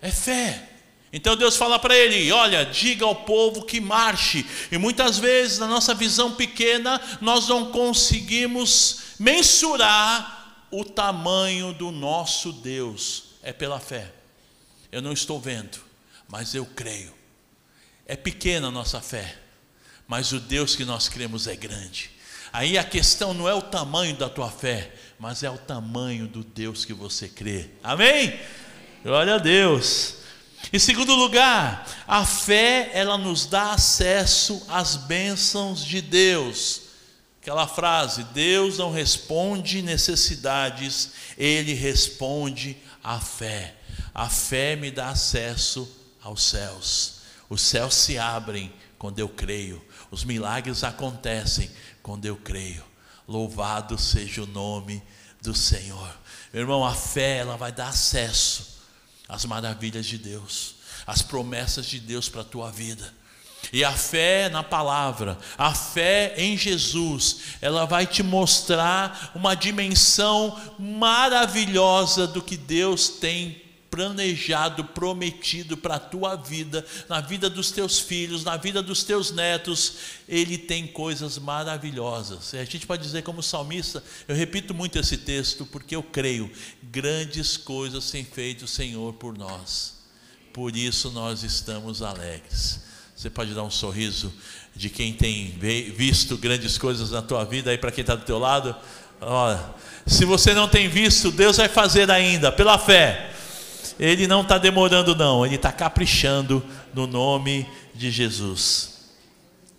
é 0.00 0.10
fé. 0.10 0.70
Então 1.12 1.36
Deus 1.36 1.54
fala 1.54 1.78
para 1.78 1.94
ele: 1.94 2.32
olha, 2.32 2.64
diga 2.64 3.04
ao 3.04 3.14
povo 3.14 3.66
que 3.66 3.78
marche. 3.78 4.46
E 4.72 4.78
muitas 4.78 5.18
vezes, 5.18 5.58
na 5.58 5.66
nossa 5.66 5.94
visão 5.94 6.34
pequena, 6.34 6.98
nós 7.20 7.46
não 7.46 7.70
conseguimos 7.70 9.00
mensurar 9.18 10.66
o 10.70 10.82
tamanho 10.82 11.74
do 11.74 11.90
nosso 11.90 12.52
Deus. 12.52 13.24
É 13.42 13.52
pela 13.52 13.78
fé. 13.78 14.10
Eu 14.90 15.02
não 15.02 15.12
estou 15.12 15.38
vendo, 15.38 15.78
mas 16.26 16.54
eu 16.54 16.64
creio. 16.64 17.12
É 18.06 18.16
pequena 18.16 18.68
a 18.68 18.70
nossa 18.70 19.02
fé, 19.02 19.36
mas 20.06 20.32
o 20.32 20.40
Deus 20.40 20.74
que 20.74 20.86
nós 20.86 21.06
cremos 21.06 21.46
é 21.46 21.54
grande. 21.54 22.17
Aí 22.58 22.76
a 22.76 22.82
questão 22.82 23.32
não 23.32 23.48
é 23.48 23.54
o 23.54 23.62
tamanho 23.62 24.16
da 24.16 24.28
tua 24.28 24.50
fé, 24.50 24.92
mas 25.16 25.44
é 25.44 25.48
o 25.48 25.56
tamanho 25.56 26.26
do 26.26 26.42
Deus 26.42 26.84
que 26.84 26.92
você 26.92 27.28
crê. 27.28 27.70
Amém? 27.84 28.36
Glória 29.04 29.36
a 29.36 29.38
Deus. 29.38 30.16
Em 30.72 30.78
segundo 30.80 31.14
lugar, 31.14 31.86
a 32.04 32.26
fé 32.26 32.90
ela 32.92 33.16
nos 33.16 33.46
dá 33.46 33.74
acesso 33.74 34.60
às 34.68 34.96
bênçãos 34.96 35.84
de 35.84 36.00
Deus. 36.00 36.80
Aquela 37.40 37.68
frase: 37.68 38.24
Deus 38.34 38.78
não 38.78 38.90
responde 38.90 39.80
necessidades, 39.80 41.12
Ele 41.38 41.74
responde 41.74 42.76
à 43.04 43.20
fé. 43.20 43.76
A 44.12 44.28
fé 44.28 44.74
me 44.74 44.90
dá 44.90 45.10
acesso 45.10 45.88
aos 46.20 46.42
céus. 46.42 47.20
Os 47.48 47.60
céus 47.60 47.94
se 47.94 48.18
abrem 48.18 48.72
quando 48.98 49.20
eu 49.20 49.28
creio. 49.28 49.80
Os 50.10 50.24
milagres 50.24 50.82
acontecem 50.82 51.70
quando 52.08 52.24
eu 52.24 52.36
creio. 52.36 52.82
Louvado 53.28 53.98
seja 53.98 54.42
o 54.42 54.46
nome 54.46 55.02
do 55.42 55.54
Senhor. 55.54 56.08
Meu 56.54 56.62
irmão, 56.62 56.82
a 56.82 56.94
fé 56.94 57.36
ela 57.36 57.54
vai 57.58 57.70
dar 57.70 57.88
acesso 57.88 58.78
as 59.28 59.44
maravilhas 59.44 60.06
de 60.06 60.16
Deus, 60.16 60.76
as 61.06 61.20
promessas 61.20 61.84
de 61.84 62.00
Deus 62.00 62.26
para 62.26 62.40
a 62.40 62.44
tua 62.44 62.70
vida. 62.70 63.12
E 63.70 63.84
a 63.84 63.92
fé 63.92 64.48
na 64.48 64.62
palavra, 64.62 65.38
a 65.58 65.74
fé 65.74 66.32
em 66.38 66.56
Jesus, 66.56 67.40
ela 67.60 67.84
vai 67.84 68.06
te 68.06 68.22
mostrar 68.22 69.32
uma 69.34 69.54
dimensão 69.54 70.58
maravilhosa 70.78 72.26
do 72.26 72.40
que 72.40 72.56
Deus 72.56 73.10
tem 73.10 73.67
planejado, 73.90 74.84
prometido 74.84 75.76
para 75.76 75.96
a 75.96 76.00
tua 76.00 76.36
vida, 76.36 76.84
na 77.08 77.20
vida 77.20 77.48
dos 77.48 77.70
teus 77.70 77.98
filhos, 77.98 78.44
na 78.44 78.56
vida 78.56 78.82
dos 78.82 79.02
teus 79.02 79.30
netos, 79.30 79.94
Ele 80.28 80.58
tem 80.58 80.86
coisas 80.86 81.38
maravilhosas. 81.38 82.52
E 82.52 82.58
a 82.58 82.64
gente 82.64 82.86
pode 82.86 83.02
dizer, 83.02 83.22
como 83.22 83.42
salmista, 83.42 84.02
eu 84.26 84.36
repito 84.36 84.74
muito 84.74 84.98
esse 84.98 85.16
texto, 85.16 85.64
porque 85.66 85.96
eu 85.96 86.02
creio, 86.02 86.50
grandes 86.82 87.56
coisas 87.56 88.10
tem 88.10 88.24
feito 88.24 88.64
o 88.64 88.68
Senhor 88.68 89.14
por 89.14 89.36
nós, 89.36 89.94
por 90.52 90.76
isso 90.76 91.10
nós 91.10 91.42
estamos 91.42 92.02
alegres. 92.02 92.80
Você 93.16 93.28
pode 93.28 93.52
dar 93.52 93.64
um 93.64 93.70
sorriso 93.70 94.32
de 94.76 94.88
quem 94.88 95.12
tem 95.12 95.58
visto 95.96 96.36
grandes 96.36 96.78
coisas 96.78 97.10
na 97.10 97.20
tua 97.20 97.44
vida 97.44 97.70
aí 97.70 97.78
para 97.78 97.90
quem 97.90 98.02
está 98.02 98.14
do 98.14 98.24
teu 98.24 98.38
lado? 98.38 98.76
Olha, 99.20 99.74
se 100.06 100.24
você 100.24 100.54
não 100.54 100.68
tem 100.68 100.88
visto, 100.88 101.32
Deus 101.32 101.56
vai 101.56 101.68
fazer 101.68 102.08
ainda, 102.10 102.52
pela 102.52 102.78
fé. 102.78 103.34
Ele 103.98 104.26
não 104.26 104.42
está 104.42 104.58
demorando, 104.58 105.14
não, 105.14 105.44
ele 105.44 105.56
está 105.56 105.72
caprichando 105.72 106.64
no 106.94 107.06
nome 107.06 107.66
de 107.94 108.10
Jesus. 108.10 108.98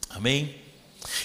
Amém? 0.10 0.56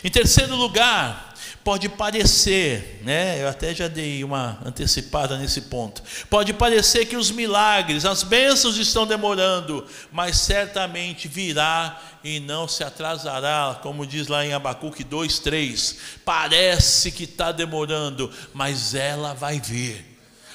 Em 0.03 0.11
terceiro 0.11 0.55
lugar, 0.55 1.35
pode 1.65 1.89
parecer, 1.89 3.01
né? 3.03 3.43
Eu 3.43 3.49
até 3.49 3.75
já 3.75 3.89
dei 3.89 4.23
uma 4.23 4.59
antecipada 4.65 5.39
nesse 5.39 5.63
ponto. 5.63 6.03
Pode 6.29 6.53
parecer 6.53 7.07
que 7.07 7.17
os 7.17 7.31
milagres, 7.31 8.05
as 8.05 8.23
bênçãos 8.23 8.77
estão 8.77 9.07
demorando, 9.07 9.85
mas 10.13 10.37
certamente 10.37 11.27
virá 11.27 11.99
e 12.23 12.39
não 12.39 12.69
se 12.69 12.85
atrasará, 12.85 13.79
como 13.83 14.07
diz 14.07 14.29
lá 14.29 14.45
em 14.45 14.53
Abacuque 14.53 15.03
2:3. 15.03 15.97
Parece 16.25 17.11
que 17.11 17.25
está 17.25 17.51
demorando, 17.51 18.31
mas 18.53 18.95
ela 18.95 19.33
vai 19.33 19.59
vir. 19.59 20.14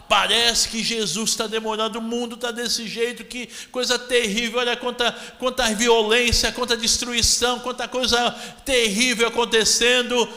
Parece 0.10 0.70
que 0.70 0.84
Jesus 0.84 1.30
está 1.30 1.46
demorando, 1.46 2.00
o 2.00 2.02
mundo 2.02 2.34
está 2.34 2.50
desse 2.50 2.88
jeito, 2.88 3.24
que 3.24 3.48
coisa 3.72 4.00
terrível, 4.00 4.58
olha 4.58 4.76
quanta, 4.76 5.12
quanta 5.38 5.72
violência, 5.76 6.52
quanta 6.52 6.76
destruição, 6.76 7.60
quanta 7.60 7.88
coisa 7.88 8.32
terrível 8.66 9.28
acontecendo. 9.28 10.28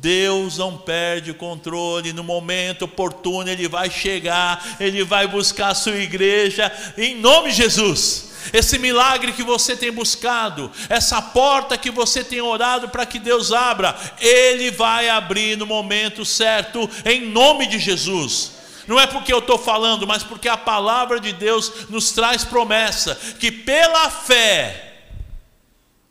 Deus 0.00 0.58
não 0.58 0.76
perde 0.76 1.30
o 1.30 1.36
controle, 1.36 2.12
no 2.12 2.24
momento 2.24 2.86
oportuno 2.86 3.48
Ele 3.48 3.68
vai 3.68 3.88
chegar, 3.88 4.76
Ele 4.80 5.04
vai 5.04 5.28
buscar 5.28 5.68
a 5.68 5.74
sua 5.74 5.96
igreja, 5.96 6.72
em 6.98 7.14
nome 7.14 7.50
de 7.50 7.58
Jesus 7.58 8.30
esse 8.54 8.78
milagre 8.78 9.32
que 9.32 9.42
você 9.42 9.76
tem 9.76 9.92
buscado, 9.92 10.72
essa 10.88 11.20
porta 11.20 11.76
que 11.76 11.90
você 11.90 12.24
tem 12.24 12.40
orado 12.40 12.88
para 12.88 13.04
que 13.04 13.18
Deus 13.18 13.52
abra, 13.52 13.94
Ele 14.18 14.70
vai 14.70 15.10
abrir 15.10 15.58
no 15.58 15.66
momento 15.66 16.24
certo, 16.24 16.88
em 17.04 17.26
nome 17.26 17.66
de 17.66 17.78
Jesus. 17.78 18.59
Não 18.90 18.98
é 18.98 19.06
porque 19.06 19.32
eu 19.32 19.38
estou 19.38 19.56
falando, 19.56 20.04
mas 20.04 20.24
porque 20.24 20.48
a 20.48 20.56
palavra 20.56 21.20
de 21.20 21.32
Deus 21.32 21.88
nos 21.88 22.10
traz 22.10 22.44
promessa 22.44 23.14
que 23.38 23.52
pela 23.52 24.10
fé 24.10 25.04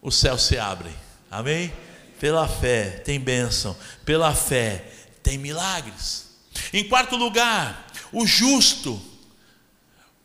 o 0.01 0.09
céu 0.09 0.37
se 0.37 0.57
abre. 0.57 0.89
Amém? 1.29 1.73
Pela 2.21 2.47
fé 2.47 3.01
tem 3.03 3.19
bênção, 3.19 3.75
pela 4.05 4.33
fé 4.33 4.85
tem 5.21 5.37
milagres. 5.37 6.29
Em 6.71 6.87
quarto 6.87 7.17
lugar, 7.17 7.85
o 8.13 8.25
justo 8.25 8.97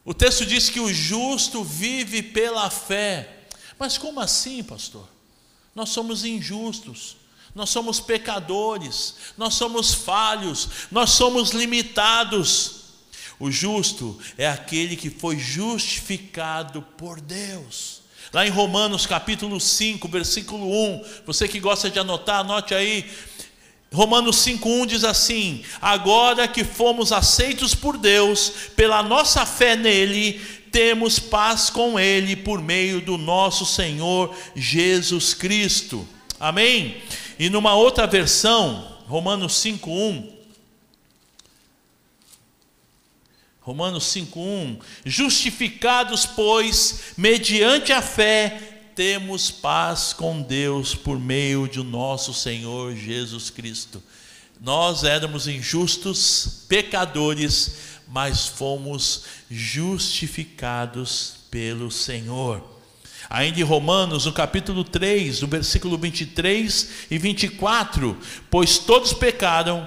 o 0.04 0.14
texto 0.14 0.46
diz 0.46 0.70
que 0.70 0.78
o 0.78 0.92
justo 0.92 1.64
vive 1.64 2.22
pela 2.22 2.70
fé. 2.70 3.46
Mas 3.76 3.98
como 3.98 4.20
assim, 4.20 4.62
pastor? 4.62 5.08
Nós 5.74 5.88
somos 5.88 6.24
injustos, 6.24 7.16
nós 7.54 7.70
somos 7.70 8.00
pecadores, 8.00 9.14
nós 9.38 9.54
somos 9.54 9.94
falhos, 9.94 10.68
nós 10.90 11.10
somos 11.10 11.50
limitados. 11.50 12.82
O 13.38 13.50
justo 13.50 14.18
é 14.36 14.48
aquele 14.48 14.96
que 14.96 15.10
foi 15.10 15.38
justificado 15.38 16.82
por 16.96 17.20
Deus. 17.20 18.02
Lá 18.32 18.44
em 18.44 18.50
Romanos 18.50 19.06
capítulo 19.06 19.60
5, 19.60 20.08
versículo 20.08 20.66
1, 20.66 21.04
você 21.24 21.46
que 21.46 21.60
gosta 21.60 21.88
de 21.88 21.98
anotar, 21.98 22.40
anote 22.40 22.74
aí. 22.74 23.08
Romanos 23.92 24.36
5,1 24.44 24.86
diz 24.86 25.04
assim: 25.04 25.64
Agora 25.80 26.48
que 26.48 26.64
fomos 26.64 27.12
aceitos 27.12 27.76
por 27.76 27.96
Deus, 27.96 28.52
pela 28.74 29.04
nossa 29.04 29.46
fé 29.46 29.76
nele, 29.76 30.40
temos 30.72 31.20
paz 31.20 31.70
com 31.70 32.00
Ele 32.00 32.34
por 32.34 32.60
meio 32.60 33.00
do 33.00 33.16
nosso 33.16 33.64
Senhor 33.64 34.34
Jesus 34.56 35.32
Cristo. 35.32 36.04
Amém? 36.40 37.00
E 37.38 37.50
numa 37.50 37.74
outra 37.74 38.06
versão, 38.06 38.98
Romanos 39.06 39.54
5,1. 39.54 40.32
Romanos 43.60 44.04
5,1: 44.04 44.80
Justificados, 45.04 46.26
pois, 46.26 47.14
mediante 47.16 47.92
a 47.92 48.02
fé, 48.02 48.90
temos 48.94 49.50
paz 49.50 50.12
com 50.12 50.42
Deus 50.42 50.94
por 50.94 51.18
meio 51.18 51.66
de 51.66 51.82
nosso 51.82 52.34
Senhor 52.34 52.94
Jesus 52.94 53.50
Cristo. 53.50 54.02
Nós 54.60 55.02
éramos 55.02 55.48
injustos, 55.48 56.64
pecadores, 56.68 57.76
mas 58.06 58.46
fomos 58.46 59.24
justificados 59.50 61.36
pelo 61.50 61.90
Senhor. 61.90 62.73
Ainda 63.30 63.60
em 63.60 63.64
Romanos, 63.64 64.26
no 64.26 64.32
capítulo 64.32 64.84
3, 64.84 65.40
no 65.40 65.48
versículo 65.48 65.96
23 65.96 66.88
e 67.10 67.18
24, 67.18 68.16
pois 68.50 68.78
todos 68.78 69.12
pecaram 69.12 69.86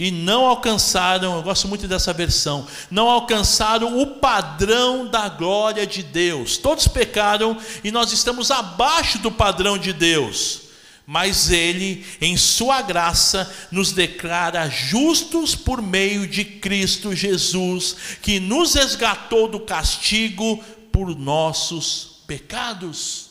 e 0.00 0.10
não 0.10 0.46
alcançaram, 0.46 1.36
eu 1.36 1.42
gosto 1.42 1.68
muito 1.68 1.86
dessa 1.86 2.10
versão, 2.14 2.66
não 2.90 3.10
alcançaram 3.10 4.00
o 4.00 4.06
padrão 4.06 5.06
da 5.06 5.28
glória 5.28 5.86
de 5.86 6.02
Deus. 6.02 6.56
Todos 6.56 6.88
pecaram 6.88 7.54
e 7.84 7.90
nós 7.90 8.10
estamos 8.10 8.50
abaixo 8.50 9.18
do 9.18 9.30
padrão 9.30 9.76
de 9.76 9.92
Deus. 9.92 10.62
Mas 11.06 11.50
Ele, 11.50 12.06
em 12.18 12.34
Sua 12.36 12.80
graça, 12.80 13.52
nos 13.70 13.92
declara 13.92 14.70
justos 14.70 15.54
por 15.54 15.82
meio 15.82 16.26
de 16.26 16.44
Cristo 16.46 17.14
Jesus, 17.14 17.96
que 18.22 18.40
nos 18.40 18.74
resgatou 18.74 19.48
do 19.48 19.60
castigo 19.60 20.64
por 20.92 21.16
nossos 21.16 22.22
pecados. 22.26 23.30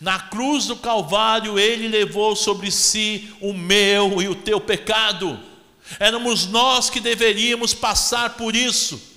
Na 0.00 0.18
cruz 0.18 0.66
do 0.66 0.76
Calvário, 0.76 1.58
Ele 1.58 1.88
levou 1.88 2.36
sobre 2.36 2.70
si 2.70 3.32
o 3.40 3.52
meu 3.52 4.20
e 4.20 4.28
o 4.28 4.34
teu 4.34 4.60
pecado 4.60 5.50
Éramos 5.98 6.46
nós 6.46 6.88
que 6.88 7.00
deveríamos 7.00 7.74
passar 7.74 8.36
por 8.36 8.54
isso. 8.54 9.10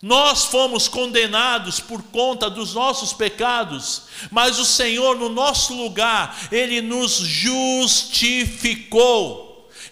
Nós 0.00 0.44
fomos 0.44 0.86
condenados 0.88 1.80
por 1.80 2.02
conta 2.04 2.48
dos 2.50 2.74
nossos 2.74 3.12
pecados, 3.12 4.02
mas 4.30 4.58
o 4.58 4.64
Senhor, 4.64 5.16
no 5.16 5.28
nosso 5.28 5.74
lugar, 5.74 6.48
Ele 6.50 6.80
nos 6.80 7.18
justificou, 7.18 8.50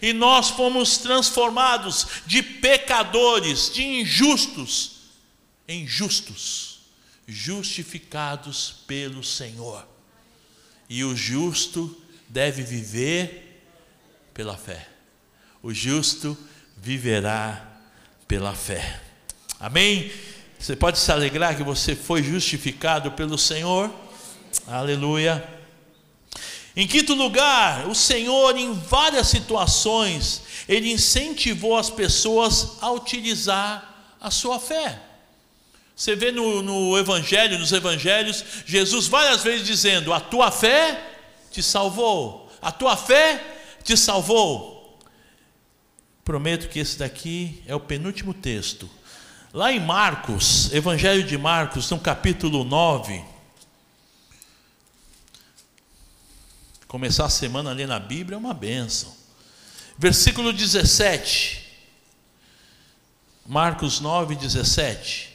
e 0.01 0.11
nós 0.11 0.49
fomos 0.49 0.97
transformados 0.97 2.07
de 2.25 2.43
pecadores, 2.43 3.71
de 3.73 3.83
injustos, 4.01 5.00
em 5.71 5.87
justos, 5.87 6.81
justificados 7.27 8.83
pelo 8.85 9.23
Senhor. 9.23 9.87
E 10.89 11.03
o 11.03 11.15
justo 11.15 11.99
deve 12.27 12.63
viver 12.63 13.63
pela 14.33 14.57
fé 14.57 14.91
o 15.63 15.73
justo 15.73 16.37
viverá 16.77 17.67
pela 18.27 18.53
fé. 18.53 18.99
Amém? 19.59 20.11
Você 20.57 20.75
pode 20.75 20.97
se 20.97 21.11
alegrar 21.11 21.55
que 21.55 21.63
você 21.63 21.95
foi 21.95 22.23
justificado 22.23 23.11
pelo 23.11 23.37
Senhor. 23.37 23.91
Aleluia. 24.67 25.47
Em 26.75 26.87
quinto 26.87 27.13
lugar, 27.13 27.87
o 27.87 27.93
Senhor, 27.93 28.55
em 28.57 28.73
várias 28.73 29.27
situações, 29.27 30.41
Ele 30.67 30.91
incentivou 30.91 31.77
as 31.77 31.89
pessoas 31.89 32.77
a 32.81 32.91
utilizar 32.91 34.15
a 34.19 34.31
sua 34.31 34.59
fé. 34.59 34.99
Você 36.01 36.15
vê 36.15 36.31
no, 36.31 36.63
no 36.63 36.97
Evangelho, 36.97 37.59
nos 37.59 37.71
Evangelhos, 37.71 38.43
Jesus 38.65 39.05
várias 39.05 39.43
vezes 39.43 39.67
dizendo: 39.67 40.11
A 40.11 40.19
tua 40.19 40.49
fé 40.49 40.99
te 41.51 41.61
salvou, 41.61 42.51
a 42.59 42.71
tua 42.71 42.97
fé 42.97 43.39
te 43.83 43.95
salvou. 43.95 44.99
Prometo 46.25 46.69
que 46.69 46.79
esse 46.79 46.97
daqui 46.97 47.61
é 47.67 47.75
o 47.75 47.79
penúltimo 47.79 48.33
texto. 48.33 48.89
Lá 49.53 49.71
em 49.71 49.79
Marcos, 49.79 50.73
Evangelho 50.73 51.23
de 51.23 51.37
Marcos, 51.37 51.87
no 51.91 51.99
capítulo 51.99 52.63
9. 52.63 53.23
Começar 56.87 57.25
a 57.25 57.29
semana 57.29 57.69
ali 57.69 57.85
na 57.85 57.99
Bíblia 57.99 58.37
é 58.37 58.39
uma 58.39 58.55
benção. 58.55 59.15
Versículo 59.99 60.51
17. 60.51 61.63
Marcos 63.45 63.99
9, 63.99 64.33
17. 64.33 65.30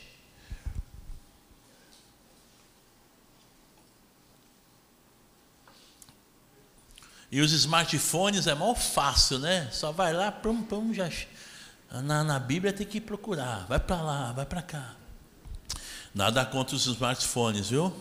E 7.31 7.41
os 7.41 7.53
smartphones 7.53 8.47
é 8.47 8.55
mal 8.55 8.75
fácil, 8.75 9.39
né? 9.39 9.69
Só 9.73 9.91
vai 9.91 10.13
lá, 10.13 10.31
pum, 10.31 10.63
pum, 10.63 10.95
já. 10.95 11.11
Na, 12.03 12.23
na 12.23 12.39
Bíblia 12.39 12.73
tem 12.73 12.87
que 12.87 13.01
procurar. 13.01 13.67
Vai 13.69 13.81
para 13.81 14.01
lá, 14.01 14.33
vai 14.33 14.47
para 14.47 14.63
cá. 14.63 14.95
Nada 16.15 16.45
contra 16.47 16.77
os 16.77 16.87
smartphones, 16.87 17.71
viu? 17.71 17.93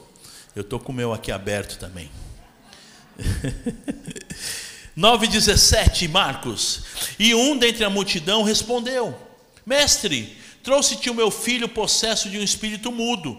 Eu 0.56 0.62
estou 0.62 0.80
com 0.80 0.92
o 0.92 0.96
meu 0.96 1.12
aqui 1.12 1.32
aberto 1.32 1.78
também. 1.78 2.10
9,17 4.98 6.08
Marcos. 6.08 6.84
E 7.20 7.36
um 7.36 7.58
dentre 7.58 7.84
a 7.84 7.90
multidão 7.90 8.44
respondeu: 8.44 9.18
Mestre, 9.66 10.38
trouxe-te 10.64 11.10
o 11.10 11.14
meu 11.14 11.30
filho 11.30 11.68
possesso 11.68 12.30
de 12.30 12.38
um 12.38 12.44
espírito 12.44 12.92
mudo. 12.92 13.38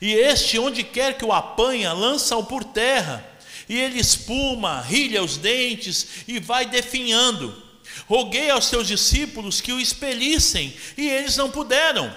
E 0.00 0.12
este, 0.12 0.58
onde 0.58 0.82
quer 0.82 1.16
que 1.16 1.24
o 1.24 1.32
apanha, 1.32 1.92
lança-o 1.92 2.44
por 2.44 2.64
terra 2.64 3.33
e 3.68 3.78
ele 3.78 3.98
espuma, 3.98 4.80
rilha 4.80 5.22
os 5.22 5.36
dentes 5.36 6.06
e 6.28 6.38
vai 6.38 6.66
definhando. 6.66 7.62
Roguei 8.06 8.50
aos 8.50 8.66
seus 8.66 8.86
discípulos 8.86 9.60
que 9.60 9.72
o 9.72 9.80
expelissem, 9.80 10.74
e 10.96 11.08
eles 11.08 11.36
não 11.36 11.50
puderam. 11.50 12.14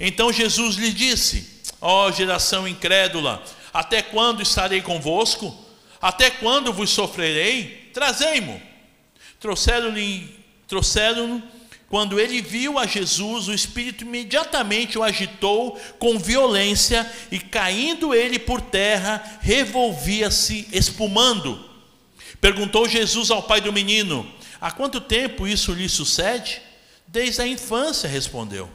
Então 0.00 0.32
Jesus 0.32 0.76
lhe 0.76 0.92
disse: 0.92 1.60
Ó 1.80 2.06
oh, 2.06 2.12
geração 2.12 2.66
incrédula, 2.66 3.42
até 3.72 4.02
quando 4.02 4.42
estarei 4.42 4.80
convosco? 4.80 5.66
Até 6.00 6.30
quando 6.30 6.72
vos 6.72 6.90
sofrerei? 6.90 7.90
Trazei-mo. 7.92 8.62
Trouxeram-lhe, 9.40 10.36
trouxeram 10.66 11.42
quando 11.88 12.20
ele 12.20 12.42
viu 12.42 12.78
a 12.78 12.86
Jesus, 12.86 13.48
o 13.48 13.54
Espírito 13.54 14.04
imediatamente 14.04 14.98
o 14.98 15.02
agitou 15.02 15.80
com 15.98 16.18
violência 16.18 17.10
e, 17.30 17.38
caindo 17.38 18.14
ele 18.14 18.38
por 18.38 18.60
terra, 18.60 19.38
revolvia-se 19.40 20.68
espumando. 20.70 21.64
Perguntou 22.42 22.86
Jesus 22.86 23.30
ao 23.30 23.42
pai 23.42 23.62
do 23.62 23.72
menino: 23.72 24.30
Há 24.60 24.70
quanto 24.70 25.00
tempo 25.00 25.46
isso 25.46 25.72
lhe 25.72 25.88
sucede? 25.88 26.60
Desde 27.06 27.40
a 27.40 27.46
infância, 27.46 28.06
respondeu. 28.06 28.68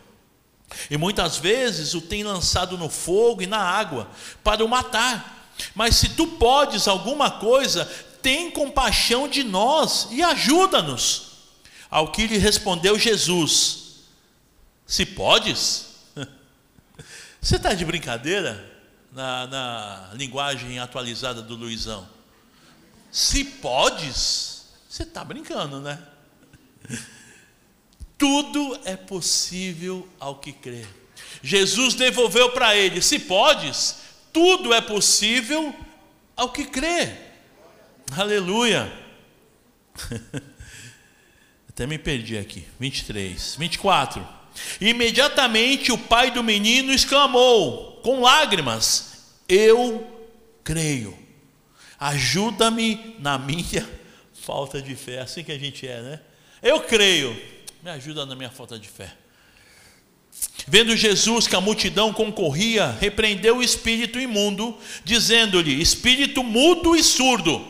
E 0.89 0.97
muitas 0.97 1.37
vezes 1.37 1.93
o 1.93 2.01
tem 2.01 2.23
lançado 2.23 2.79
no 2.79 2.89
fogo 2.89 3.43
e 3.43 3.47
na 3.47 3.59
água 3.59 4.09
para 4.43 4.65
o 4.65 4.67
matar. 4.67 5.51
Mas 5.75 5.97
se 5.97 6.09
tu 6.09 6.25
podes 6.25 6.87
alguma 6.87 7.29
coisa, 7.29 7.85
tem 8.23 8.49
compaixão 8.49 9.27
de 9.27 9.43
nós 9.43 10.07
e 10.09 10.23
ajuda-nos. 10.23 11.32
Ao 11.93 12.07
que 12.11 12.25
lhe 12.25 12.39
respondeu 12.39 12.97
Jesus: 12.97 13.99
Se 14.83 15.05
podes. 15.05 15.93
Você 17.39 17.57
está 17.57 17.75
de 17.75 17.85
brincadeira 17.85 18.81
na, 19.11 19.45
na 19.45 20.09
linguagem 20.13 20.79
atualizada 20.79 21.39
do 21.39 21.53
Luizão? 21.55 22.09
Se 23.11 23.45
podes, 23.45 24.65
você 24.89 25.03
está 25.03 25.23
brincando, 25.23 25.81
né? 25.81 26.01
Tudo 28.17 28.79
é 28.85 28.95
possível 28.95 30.09
ao 30.19 30.39
que 30.39 30.51
crê. 30.51 30.87
Jesus 31.43 31.93
devolveu 31.93 32.53
para 32.53 32.75
ele: 32.75 33.03
se 33.03 33.19
podes, 33.19 33.97
tudo 34.31 34.73
é 34.73 34.81
possível 34.81 35.75
ao 36.35 36.51
que 36.51 36.65
crê. 36.65 37.15
Aleluia. 38.17 38.91
Até 41.73 41.87
me 41.87 41.97
perdi 41.97 42.37
aqui. 42.37 42.63
23, 42.79 43.55
24. 43.57 44.25
Imediatamente 44.79 45.91
o 45.91 45.97
pai 45.97 46.29
do 46.29 46.43
menino 46.43 46.93
exclamou, 46.93 47.99
com 48.03 48.21
lágrimas: 48.21 49.33
Eu 49.49 50.07
creio. 50.63 51.17
Ajuda-me 51.99 53.15
na 53.19 53.37
minha 53.37 53.89
falta 54.33 54.81
de 54.81 54.95
fé. 54.95 55.19
Assim 55.19 55.43
que 55.43 55.51
a 55.51 55.57
gente 55.57 55.87
é, 55.87 56.01
né? 56.01 56.19
Eu 56.61 56.81
creio. 56.81 57.35
Me 57.81 57.89
ajuda 57.89 58.25
na 58.25 58.35
minha 58.35 58.51
falta 58.51 58.77
de 58.77 58.87
fé. 58.87 59.11
Vendo 60.67 60.95
Jesus 60.95 61.47
que 61.47 61.55
a 61.55 61.61
multidão 61.61 62.13
concorria, 62.13 62.95
repreendeu 62.99 63.57
o 63.57 63.63
espírito 63.63 64.19
imundo, 64.19 64.77
dizendo-lhe: 65.03 65.81
Espírito 65.81 66.43
mudo 66.43 66.95
e 66.95 67.03
surdo, 67.03 67.65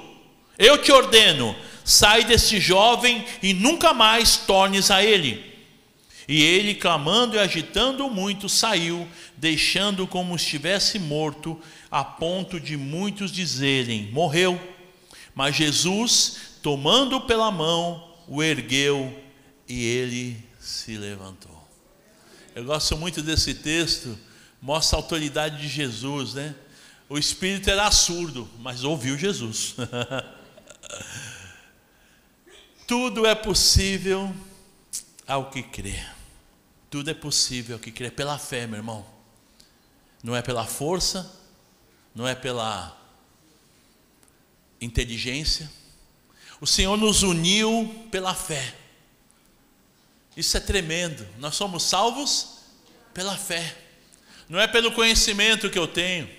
eu 0.58 0.78
te 0.78 0.92
ordeno, 0.92 1.56
sai 1.84 2.24
deste 2.24 2.60
jovem 2.60 3.26
e 3.41 3.54
nunca 3.54 3.93
mais 3.93 4.38
tornes 4.38 4.89
a 4.89 5.04
ele. 5.04 5.54
E 6.28 6.41
ele, 6.41 6.76
clamando 6.76 7.36
e 7.36 7.39
agitando 7.39 8.10
muito, 8.10 8.48
saiu, 8.48 9.08
deixando 9.36 10.08
como 10.08 10.36
estivesse 10.36 10.98
morto, 10.98 11.60
a 11.91 12.04
ponto 12.04 12.60
de 12.60 12.78
muitos 12.78 13.32
dizerem: 13.32 14.10
Morreu. 14.12 14.60
Mas 15.36 15.56
Jesus, 15.56 16.38
tomando-o 16.62 17.22
pela 17.22 17.52
mão, 17.52 18.15
o 18.28 18.41
ergueu 18.41 19.13
e 19.67 19.84
ele 19.84 20.38
se 20.60 20.96
levantou. 20.96 21.52
Eu 22.56 22.63
gosto 22.63 22.96
muito 22.96 23.22
desse 23.22 23.56
texto, 23.56 24.17
mostra 24.62 24.98
a 24.98 25.02
autoridade 25.02 25.60
de 25.60 25.67
Jesus, 25.67 26.36
né? 26.36 26.56
O 27.10 27.17
espírito 27.17 27.69
era 27.69 27.89
surdo, 27.91 28.50
mas 28.60 28.84
ouviu 28.84 29.17
Jesus. 29.17 29.76
Tudo 32.86 33.26
é 33.26 33.34
possível 33.34 34.34
ao 35.26 35.50
que 35.50 35.63
crê. 35.63 36.04
Tudo 36.89 37.10
é 37.10 37.13
possível 37.13 37.76
ao 37.76 37.80
que 37.80 37.91
crê 37.91 38.12
pela 38.12 38.38
fé, 38.38 38.67
meu 38.67 38.78
irmão. 38.78 39.06
Não 40.22 40.36
é 40.36 40.41
pela 40.41 40.65
força, 40.65 41.32
não 42.13 42.28
é 42.28 42.36
pela 42.36 42.98
inteligência. 44.80 45.72
O 46.60 46.67
Senhor 46.67 46.98
nos 46.98 47.24
uniu 47.24 48.08
pela 48.12 48.34
fé. 48.34 48.76
Isso 50.36 50.56
é 50.58 50.60
tremendo. 50.60 51.28
Nós 51.38 51.56
somos 51.56 51.84
salvos 51.84 52.60
pela 53.13 53.38
fé. 53.38 53.78
Não 54.50 54.60
é 54.60 54.67
pelo 54.67 54.91
conhecimento 54.91 55.69
que 55.69 55.80
eu 55.80 55.88
tenho. 55.88 56.30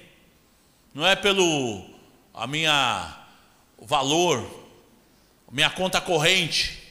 Não 0.92 1.06
é 1.06 1.16
pelo 1.16 1.90
a 2.32 2.46
minha 2.46 3.26
valor, 3.78 4.63
minha 5.54 5.70
conta 5.70 6.00
corrente. 6.00 6.82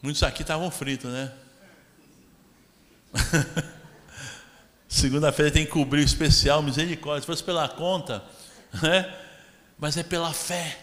Muitos 0.00 0.22
aqui 0.22 0.42
estavam 0.42 0.70
fritos, 0.70 1.12
né? 1.12 1.32
Segunda-feira 4.86 5.50
tem 5.50 5.66
que 5.66 5.72
cobrir 5.72 6.02
o 6.02 6.04
especial, 6.04 6.62
misericórdia. 6.62 7.22
Se 7.22 7.26
fosse 7.26 7.42
pela 7.42 7.68
conta, 7.68 8.24
né? 8.80 9.12
Mas 9.76 9.96
é 9.96 10.04
pela 10.04 10.32
fé. 10.32 10.78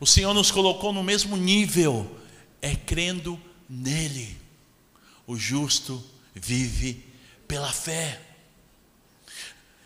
O 0.00 0.06
Senhor 0.06 0.34
nos 0.34 0.50
colocou 0.50 0.92
no 0.92 1.04
mesmo 1.04 1.36
nível, 1.36 2.18
é 2.60 2.74
crendo 2.74 3.40
nele. 3.70 4.36
O 5.24 5.36
justo 5.36 6.04
vive 6.34 7.04
pela 7.46 7.70
fé. 7.70 8.20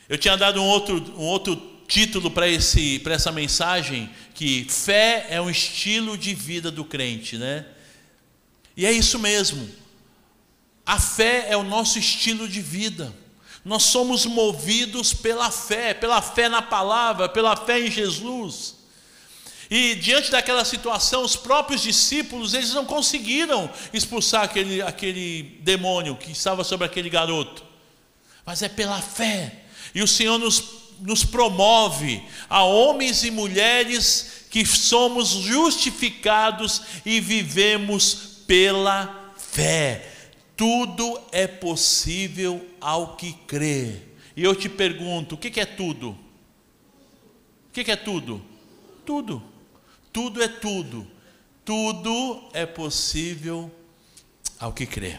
Eu 0.08 0.16
tinha 0.16 0.34
dado 0.34 0.62
um 0.62 0.66
outro, 0.66 0.96
um 1.18 1.26
outro 1.26 1.56
título 1.90 2.30
para 2.30 2.46
essa 2.48 3.32
mensagem, 3.32 4.08
que 4.32 4.64
fé 4.70 5.26
é 5.28 5.40
um 5.40 5.50
estilo 5.50 6.16
de 6.16 6.32
vida 6.32 6.70
do 6.70 6.84
crente, 6.84 7.36
né? 7.36 7.66
E 8.76 8.86
é 8.86 8.92
isso 8.92 9.18
mesmo. 9.18 9.68
A 10.86 11.00
fé 11.00 11.46
é 11.48 11.56
o 11.56 11.64
nosso 11.64 11.98
estilo 11.98 12.48
de 12.48 12.62
vida. 12.62 13.12
Nós 13.64 13.82
somos 13.82 14.24
movidos 14.24 15.12
pela 15.12 15.50
fé, 15.50 15.92
pela 15.92 16.22
fé 16.22 16.48
na 16.48 16.62
palavra, 16.62 17.28
pela 17.28 17.56
fé 17.56 17.80
em 17.80 17.90
Jesus. 17.90 18.76
E 19.68 19.96
diante 19.96 20.30
daquela 20.30 20.64
situação, 20.64 21.24
os 21.24 21.34
próprios 21.34 21.82
discípulos, 21.82 22.54
eles 22.54 22.72
não 22.72 22.84
conseguiram 22.84 23.68
expulsar 23.92 24.44
aquele, 24.44 24.80
aquele 24.80 25.58
demônio 25.62 26.14
que 26.14 26.30
estava 26.30 26.62
sobre 26.62 26.86
aquele 26.86 27.10
garoto. 27.10 27.64
Mas 28.46 28.62
é 28.62 28.68
pela 28.68 29.02
fé. 29.02 29.64
E 29.92 30.02
o 30.02 30.08
Senhor 30.08 30.38
nos, 30.38 30.79
nos 31.00 31.24
promove 31.24 32.22
a 32.48 32.64
homens 32.64 33.24
e 33.24 33.30
mulheres 33.30 34.46
que 34.50 34.64
somos 34.66 35.28
justificados 35.28 36.82
e 37.04 37.20
vivemos 37.20 38.14
pela 38.46 39.32
fé. 39.36 40.06
Tudo 40.56 41.20
é 41.32 41.46
possível 41.46 42.66
ao 42.80 43.16
que 43.16 43.32
crê. 43.46 44.02
E 44.36 44.44
eu 44.44 44.54
te 44.54 44.68
pergunto: 44.68 45.34
o 45.34 45.38
que 45.38 45.60
é 45.60 45.66
tudo? 45.66 46.10
O 47.68 47.72
que 47.72 47.90
é 47.90 47.96
tudo? 47.96 48.42
Tudo. 49.06 49.42
Tudo 50.12 50.42
é 50.42 50.48
tudo. 50.48 51.06
Tudo 51.64 52.48
é 52.52 52.66
possível 52.66 53.70
ao 54.58 54.72
que 54.72 54.86
crê. 54.86 55.18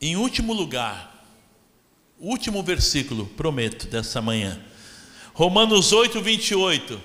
Em 0.00 0.16
último 0.16 0.52
lugar, 0.52 1.15
último 2.18 2.62
versículo, 2.62 3.26
prometo, 3.26 3.86
dessa 3.86 4.20
manhã. 4.20 4.60
Romanos 5.34 5.92
8, 5.92 6.20
28. 6.20 7.00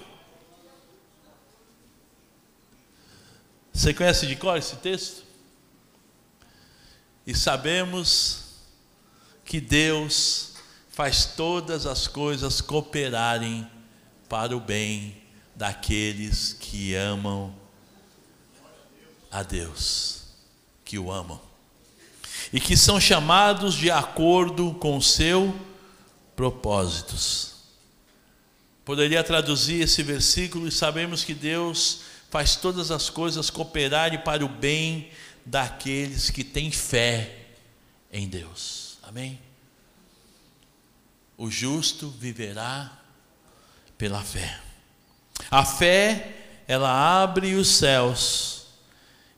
Você 3.73 3.93
conhece 3.93 4.27
de 4.27 4.35
cor 4.35 4.57
esse 4.57 4.75
texto? 4.77 5.23
E 7.25 7.35
sabemos 7.35 8.43
que 9.45 9.59
Deus 9.59 10.53
faz 10.89 11.25
todas 11.25 11.85
as 11.85 12.07
coisas 12.07 12.61
cooperarem 12.61 13.69
para 14.27 14.55
o 14.55 14.59
bem 14.59 15.21
daqueles 15.55 16.53
que 16.53 16.95
amam 16.95 17.55
a 19.29 19.43
Deus, 19.43 20.23
que 20.83 20.99
o 20.99 21.11
amam, 21.11 21.39
e 22.53 22.59
que 22.59 22.75
são 22.75 22.99
chamados 22.99 23.75
de 23.75 23.89
acordo 23.89 24.73
com 24.75 24.99
seu 24.99 25.57
propósitos. 26.35 27.51
Poderia 28.83 29.23
traduzir 29.23 29.81
esse 29.81 30.03
versículo 30.03 30.67
e 30.67 30.71
sabemos 30.71 31.23
que 31.23 31.33
Deus 31.33 32.01
faz 32.29 32.55
todas 32.55 32.91
as 32.91 33.09
coisas 33.09 33.49
cooperarem 33.49 34.19
para 34.19 34.43
o 34.43 34.49
bem 34.49 35.09
daqueles 35.45 36.29
que 36.29 36.43
têm 36.43 36.71
fé 36.71 37.37
em 38.11 38.27
Deus. 38.27 38.97
Amém? 39.03 39.39
O 41.37 41.49
justo 41.49 42.09
viverá 42.09 42.91
pela 43.97 44.21
fé. 44.21 44.59
A 45.49 45.65
fé, 45.65 46.63
ela 46.67 47.23
abre 47.23 47.55
os 47.55 47.67
céus 47.67 48.60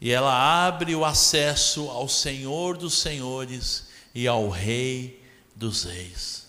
e 0.04 0.12
ela 0.12 0.68
abre 0.68 0.94
o 0.98 1.06
acesso 1.06 1.90
ao 1.90 2.10
Senhor 2.10 2.76
dos 2.76 3.00
Senhores 3.00 3.86
e 4.14 4.28
ao 4.28 4.50
Rei 4.50 5.26
dos 5.56 5.86
Reis. 5.86 6.46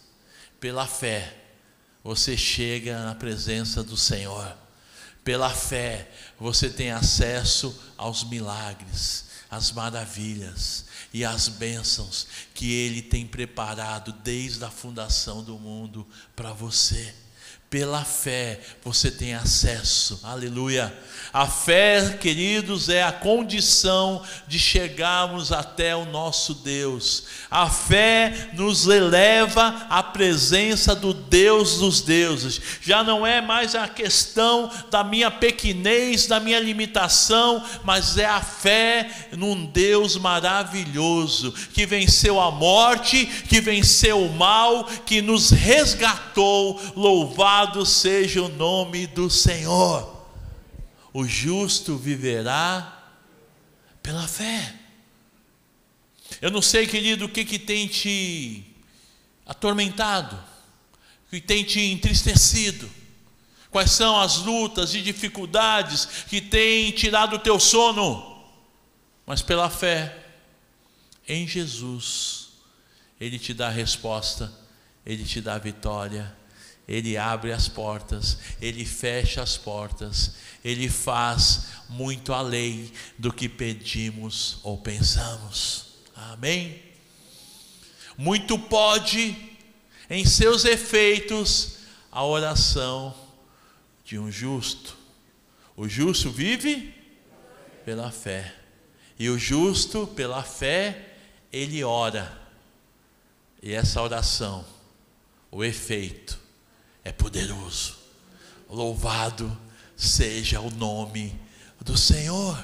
Pela 0.58 0.88
fé, 0.88 1.32
você 2.02 2.36
chega 2.36 2.98
na 3.04 3.14
presença 3.14 3.84
do 3.84 3.96
Senhor. 3.96 4.56
Pela 5.22 5.50
fé, 5.50 6.10
você 6.36 6.68
tem 6.68 6.90
acesso 6.90 7.80
aos 7.96 8.24
milagres, 8.24 9.26
às 9.48 9.70
maravilhas 9.70 10.86
e 11.12 11.24
às 11.24 11.46
bênçãos 11.46 12.26
que 12.54 12.72
Ele 12.72 13.02
tem 13.02 13.24
preparado 13.24 14.12
desde 14.24 14.64
a 14.64 14.70
fundação 14.70 15.44
do 15.44 15.56
mundo 15.60 16.04
para 16.34 16.52
você 16.52 17.14
Pela 17.74 18.04
fé 18.04 18.60
você 18.84 19.10
tem 19.10 19.34
acesso, 19.34 20.20
aleluia. 20.22 20.96
A 21.32 21.48
fé, 21.48 22.16
queridos, 22.20 22.88
é 22.88 23.02
a 23.02 23.10
condição 23.10 24.22
de 24.46 24.56
chegarmos 24.56 25.50
até 25.50 25.96
o 25.96 26.04
nosso 26.04 26.54
Deus. 26.54 27.24
A 27.50 27.68
fé 27.68 28.50
nos 28.52 28.86
eleva 28.86 29.88
à 29.90 30.00
presença 30.00 30.94
do 30.94 31.12
Deus 31.12 31.78
dos 31.78 32.00
deuses. 32.02 32.60
Já 32.80 33.02
não 33.02 33.26
é 33.26 33.40
mais 33.40 33.74
a 33.74 33.88
questão 33.88 34.70
da 34.92 35.02
minha 35.02 35.28
pequenez, 35.28 36.28
da 36.28 36.38
minha 36.38 36.60
limitação, 36.60 37.64
mas 37.82 38.16
é 38.16 38.26
a 38.26 38.40
fé 38.40 39.10
num 39.32 39.66
Deus 39.66 40.16
maravilhoso 40.16 41.52
que 41.72 41.84
venceu 41.84 42.40
a 42.40 42.52
morte, 42.52 43.26
que 43.48 43.60
venceu 43.60 44.24
o 44.24 44.32
mal, 44.32 44.84
que 45.04 45.20
nos 45.20 45.50
resgatou. 45.50 46.80
Louvado 46.94 47.63
seja 47.86 48.42
o 48.42 48.48
nome 48.48 49.06
do 49.06 49.30
Senhor. 49.30 50.26
O 51.12 51.26
justo 51.26 51.96
viverá 51.96 53.02
pela 54.02 54.26
fé. 54.26 54.74
Eu 56.40 56.50
não 56.50 56.60
sei, 56.60 56.86
querido, 56.86 57.26
o 57.26 57.28
que, 57.28 57.44
que 57.44 57.58
tem 57.58 57.86
te 57.86 58.64
atormentado, 59.46 60.36
o 61.26 61.30
que 61.30 61.40
tem 61.40 61.62
te 61.64 61.80
entristecido, 61.80 62.90
quais 63.70 63.90
são 63.90 64.20
as 64.20 64.38
lutas 64.38 64.94
e 64.94 65.02
dificuldades 65.02 66.06
que 66.28 66.40
têm 66.40 66.90
tirado 66.90 67.36
o 67.36 67.38
teu 67.38 67.58
sono, 67.58 68.44
mas 69.26 69.42
pela 69.42 69.70
fé 69.70 70.24
em 71.26 71.46
Jesus, 71.46 72.48
Ele 73.20 73.38
te 73.38 73.54
dá 73.54 73.68
a 73.68 73.70
resposta, 73.70 74.52
Ele 75.04 75.24
te 75.24 75.40
dá 75.40 75.54
a 75.54 75.58
vitória 75.58 76.34
ele 76.86 77.16
abre 77.16 77.52
as 77.52 77.68
portas, 77.68 78.38
ele 78.60 78.84
fecha 78.84 79.42
as 79.42 79.56
portas, 79.56 80.34
ele 80.64 80.88
faz 80.88 81.66
muito 81.88 82.32
além 82.32 82.90
do 83.18 83.32
que 83.32 83.48
pedimos 83.48 84.58
ou 84.62 84.78
pensamos. 84.78 85.86
Amém? 86.14 86.82
Muito 88.16 88.58
pode, 88.58 89.36
em 90.08 90.24
seus 90.24 90.64
efeitos, 90.64 91.78
a 92.12 92.24
oração 92.24 93.14
de 94.04 94.18
um 94.18 94.30
justo. 94.30 94.96
O 95.76 95.88
justo 95.88 96.30
vive 96.30 96.94
pela 97.84 98.10
fé, 98.10 98.54
e 99.18 99.28
o 99.28 99.38
justo, 99.38 100.06
pela 100.06 100.42
fé, 100.42 101.14
ele 101.52 101.82
ora, 101.82 102.40
e 103.62 103.72
essa 103.72 104.00
oração, 104.02 104.64
o 105.50 105.64
efeito, 105.64 106.38
é 107.04 107.12
poderoso. 107.12 107.96
Louvado 108.68 109.56
seja 109.96 110.60
o 110.60 110.70
nome 110.70 111.38
do 111.80 111.96
Senhor. 111.96 112.58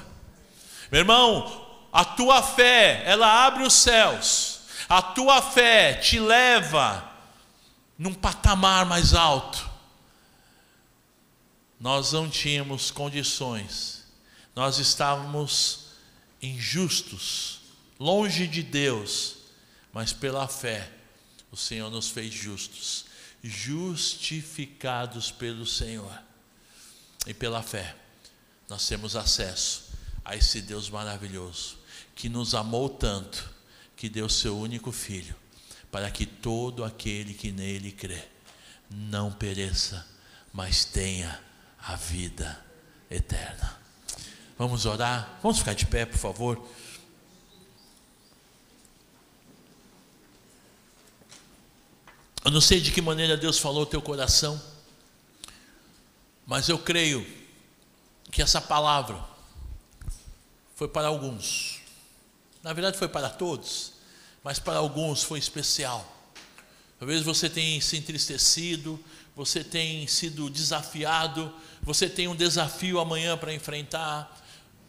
Meu 0.91 1.01
irmão, 1.01 1.87
a 1.93 2.03
tua 2.03 2.41
fé, 2.41 3.03
ela 3.05 3.45
abre 3.45 3.63
os 3.63 3.73
céus. 3.73 4.61
A 4.89 5.01
tua 5.01 5.41
fé 5.41 5.93
te 5.93 6.19
leva 6.19 7.07
num 7.97 8.13
patamar 8.13 8.85
mais 8.85 9.13
alto. 9.13 9.69
Nós 11.79 12.11
não 12.11 12.29
tínhamos 12.29 12.89
condições. 12.91 14.03
Nós 14.55 14.79
estávamos 14.79 15.85
injustos, 16.41 17.61
longe 17.99 18.47
de 18.47 18.63
Deus, 18.63 19.37
mas 19.93 20.11
pela 20.11 20.47
fé 20.47 20.89
o 21.51 21.55
Senhor 21.55 21.89
nos 21.89 22.09
fez 22.09 22.33
justos 22.33 23.05
justificados 23.43 25.31
pelo 25.31 25.65
Senhor. 25.65 26.11
E 27.25 27.33
pela 27.33 27.61
fé, 27.61 27.95
nós 28.69 28.87
temos 28.87 29.15
acesso 29.15 29.91
a 30.23 30.35
esse 30.35 30.61
Deus 30.61 30.89
maravilhoso, 30.89 31.77
que 32.15 32.29
nos 32.29 32.55
amou 32.55 32.89
tanto, 32.89 33.49
que 33.95 34.09
deu 34.09 34.29
seu 34.29 34.57
único 34.57 34.91
filho, 34.91 35.35
para 35.91 36.09
que 36.09 36.25
todo 36.25 36.83
aquele 36.83 37.33
que 37.33 37.51
nele 37.51 37.91
crê 37.91 38.23
não 38.89 39.31
pereça, 39.31 40.05
mas 40.53 40.85
tenha 40.85 41.39
a 41.79 41.95
vida 41.95 42.63
eterna. 43.09 43.79
Vamos 44.57 44.85
orar? 44.85 45.39
Vamos 45.41 45.59
ficar 45.59 45.73
de 45.73 45.85
pé, 45.85 46.05
por 46.05 46.17
favor. 46.17 46.69
Eu 52.51 52.53
não 52.53 52.59
sei 52.59 52.81
de 52.81 52.91
que 52.91 53.01
maneira 53.01 53.37
Deus 53.37 53.57
falou 53.57 53.85
teu 53.85 54.01
coração, 54.01 54.61
mas 56.45 56.67
eu 56.67 56.77
creio 56.77 57.25
que 58.29 58.41
essa 58.41 58.59
palavra 58.59 59.17
foi 60.75 60.89
para 60.89 61.07
alguns. 61.07 61.79
Na 62.61 62.73
verdade, 62.73 62.97
foi 62.97 63.07
para 63.07 63.29
todos, 63.29 63.93
mas 64.43 64.59
para 64.59 64.79
alguns 64.79 65.23
foi 65.23 65.39
especial. 65.39 66.05
Talvez 66.99 67.23
você 67.23 67.49
tenha 67.49 67.79
se 67.79 67.95
entristecido, 67.95 69.01
você 69.33 69.63
tenha 69.63 70.05
sido 70.09 70.49
desafiado, 70.49 71.55
você 71.81 72.09
tem 72.09 72.27
um 72.27 72.35
desafio 72.35 72.99
amanhã 72.99 73.37
para 73.37 73.53
enfrentar. 73.53 74.29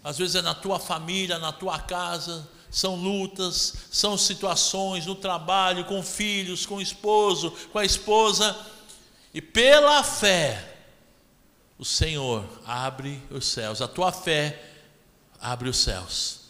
Às 0.03 0.19
vezes 0.19 0.35
é 0.35 0.43
na 0.43 0.53
tua 0.53 0.81
família, 0.81 1.39
na 1.39 1.53
tua 1.53 1.79
casa, 1.79 2.45
são 2.73 2.97
lutas, 2.97 3.75
são 3.91 4.17
situações 4.17 5.05
no 5.05 5.15
trabalho, 5.15 5.85
com 5.85 6.03
filhos, 6.03 6.65
com 6.65 6.77
o 6.77 6.83
esposo, 6.83 7.51
com 7.71 7.79
a 7.79 7.85
esposa, 7.85 8.59
e 9.35 9.43
pela 9.43 10.03
fé, 10.03 10.75
o 11.79 11.85
Senhor 11.85 12.49
abre 12.65 13.23
os 13.31 13.47
céus, 13.47 13.83
a 13.83 13.89
tua 13.89 14.11
fé 14.11 14.71
abre 15.39 15.69
os 15.69 15.77
céus, 15.77 16.41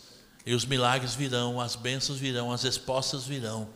e 0.46 0.54
os 0.54 0.64
milagres 0.64 1.14
virão, 1.14 1.60
as 1.60 1.74
bênçãos 1.74 2.18
virão, 2.18 2.52
as 2.52 2.62
respostas 2.62 3.24
virão, 3.24 3.68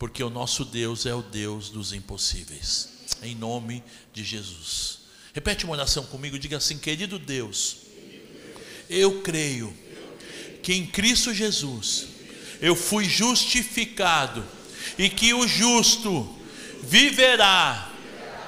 porque 0.00 0.22
o 0.24 0.30
nosso 0.30 0.64
Deus 0.64 1.06
é 1.06 1.14
o 1.14 1.22
Deus 1.22 1.70
dos 1.70 1.92
impossíveis, 1.92 2.88
em 3.22 3.36
nome 3.36 3.84
de 4.12 4.24
Jesus. 4.24 4.98
Repete 5.32 5.64
uma 5.64 5.74
oração 5.74 6.04
comigo, 6.06 6.38
diga 6.38 6.56
assim: 6.56 6.76
querido 6.76 7.18
Deus, 7.20 7.76
eu 8.90 9.22
creio 9.22 9.72
que 10.62 10.72
em 10.72 10.86
Cristo 10.86 11.34
Jesus 11.34 12.06
eu 12.60 12.76
fui 12.76 13.04
justificado 13.04 14.44
e 14.96 15.08
que 15.08 15.34
o 15.34 15.46
justo 15.48 16.32
viverá 16.82 17.90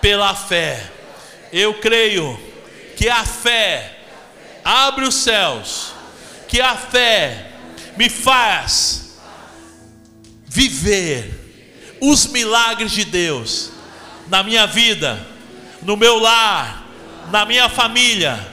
pela 0.01 0.35
fé. 0.35 0.93
Eu 1.53 1.75
creio 1.75 2.39
que 2.97 3.09
a 3.09 3.25
fé 3.25 3.99
abre 4.65 5.05
os 5.05 5.17
céus, 5.17 5.93
que 6.47 6.61
a 6.61 6.77
fé 6.77 7.51
me 7.97 8.09
faz 8.09 9.19
viver 10.47 11.97
os 12.01 12.27
milagres 12.27 12.93
de 12.93 13.05
Deus 13.05 13.73
na 14.29 14.45
minha 14.45 14.67
vida, 14.67 15.27
no 15.83 15.97
meu 15.97 16.19
lar, 16.19 16.87
na 17.33 17.45
minha 17.45 17.69
família. 17.69 18.53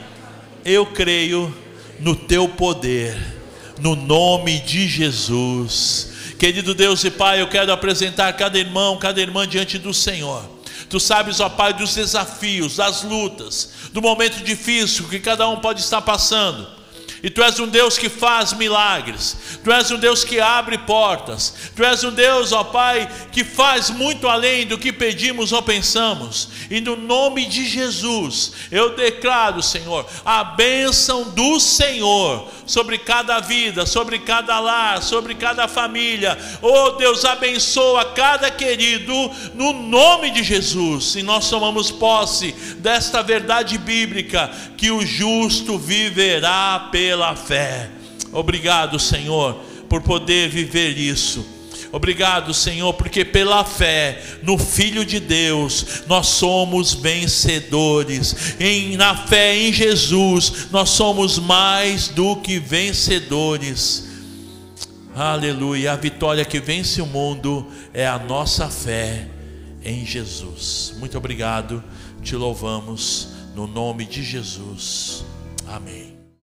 Eu 0.65 0.87
creio 0.87 1.55
no 1.99 2.15
teu 2.15 2.49
poder 2.49 3.40
no 3.81 3.95
nome 3.95 4.59
de 4.59 4.87
Jesus. 4.87 6.09
Querido 6.37 6.73
Deus 6.73 7.03
e 7.03 7.11
Pai, 7.11 7.41
eu 7.41 7.47
quero 7.47 7.71
apresentar 7.71 8.31
cada 8.33 8.57
irmão, 8.57 8.97
cada 8.97 9.19
irmã 9.19 9.47
diante 9.47 9.77
do 9.77 9.93
Senhor. 9.93 10.43
Tu 10.89 10.99
sabes, 10.99 11.39
ó 11.39 11.49
Pai, 11.49 11.73
dos 11.73 11.95
desafios, 11.95 12.77
das 12.77 13.03
lutas, 13.03 13.69
do 13.91 14.01
momento 14.01 14.43
difícil 14.43 15.07
que 15.07 15.19
cada 15.19 15.47
um 15.47 15.57
pode 15.59 15.81
estar 15.81 16.01
passando. 16.01 16.80
E 17.23 17.29
tu 17.29 17.43
és 17.43 17.59
um 17.59 17.67
Deus 17.67 17.97
que 17.97 18.09
faz 18.09 18.53
milagres, 18.53 19.37
tu 19.63 19.71
és 19.71 19.91
um 19.91 19.97
Deus 19.97 20.23
que 20.23 20.39
abre 20.39 20.77
portas, 20.79 21.53
tu 21.75 21.83
és 21.83 22.03
um 22.03 22.11
Deus, 22.11 22.51
ó 22.51 22.63
Pai, 22.63 23.07
que 23.31 23.43
faz 23.43 23.91
muito 23.91 24.27
além 24.27 24.65
do 24.65 24.77
que 24.77 24.91
pedimos 24.91 25.51
ou 25.51 25.61
pensamos. 25.61 26.49
E 26.69 26.81
no 26.81 26.95
nome 26.95 27.45
de 27.45 27.67
Jesus, 27.67 28.53
eu 28.71 28.95
declaro, 28.95 29.61
Senhor, 29.61 30.05
a 30.25 30.43
bênção 30.43 31.23
do 31.29 31.59
Senhor 31.59 32.49
sobre 32.65 32.97
cada 32.97 33.39
vida, 33.39 33.85
sobre 33.85 34.17
cada 34.19 34.59
lar, 34.59 35.03
sobre 35.03 35.35
cada 35.35 35.67
família. 35.67 36.37
Oh 36.61 36.91
Deus, 36.91 37.23
abençoa 37.25 38.05
cada 38.05 38.49
querido 38.49 39.13
no 39.53 39.73
nome 39.73 40.31
de 40.31 40.41
Jesus. 40.41 41.15
E 41.15 41.21
nós 41.21 41.49
tomamos 41.49 41.91
posse 41.91 42.51
desta 42.77 43.21
verdade 43.21 43.77
bíblica 43.77 44.49
que 44.77 44.89
o 44.89 45.05
justo 45.05 45.77
viverá 45.77 46.87
pela 47.11 47.35
fé. 47.35 47.89
Obrigado, 48.31 48.97
Senhor, 48.97 49.55
por 49.89 50.01
poder 50.01 50.47
viver 50.47 50.97
isso. 50.97 51.45
Obrigado, 51.91 52.53
Senhor, 52.53 52.93
porque 52.93 53.25
pela 53.25 53.65
fé 53.65 54.23
no 54.43 54.57
Filho 54.57 55.03
de 55.03 55.19
Deus 55.19 56.03
nós 56.07 56.27
somos 56.27 56.93
vencedores. 56.93 58.55
Em, 58.61 58.95
na 58.95 59.13
fé 59.27 59.57
em 59.57 59.73
Jesus 59.73 60.69
nós 60.71 60.91
somos 60.91 61.37
mais 61.37 62.07
do 62.07 62.37
que 62.37 62.59
vencedores. 62.59 64.07
Aleluia. 65.13 65.91
A 65.91 65.97
vitória 65.97 66.45
que 66.45 66.61
vence 66.61 67.01
o 67.01 67.05
mundo 67.05 67.67
é 67.93 68.07
a 68.07 68.17
nossa 68.17 68.69
fé 68.69 69.27
em 69.83 70.05
Jesus. 70.05 70.93
Muito 70.97 71.17
obrigado, 71.17 71.83
te 72.23 72.37
louvamos 72.37 73.27
no 73.53 73.67
nome 73.67 74.05
de 74.05 74.23
Jesus. 74.23 75.25
Amém. 75.67 76.10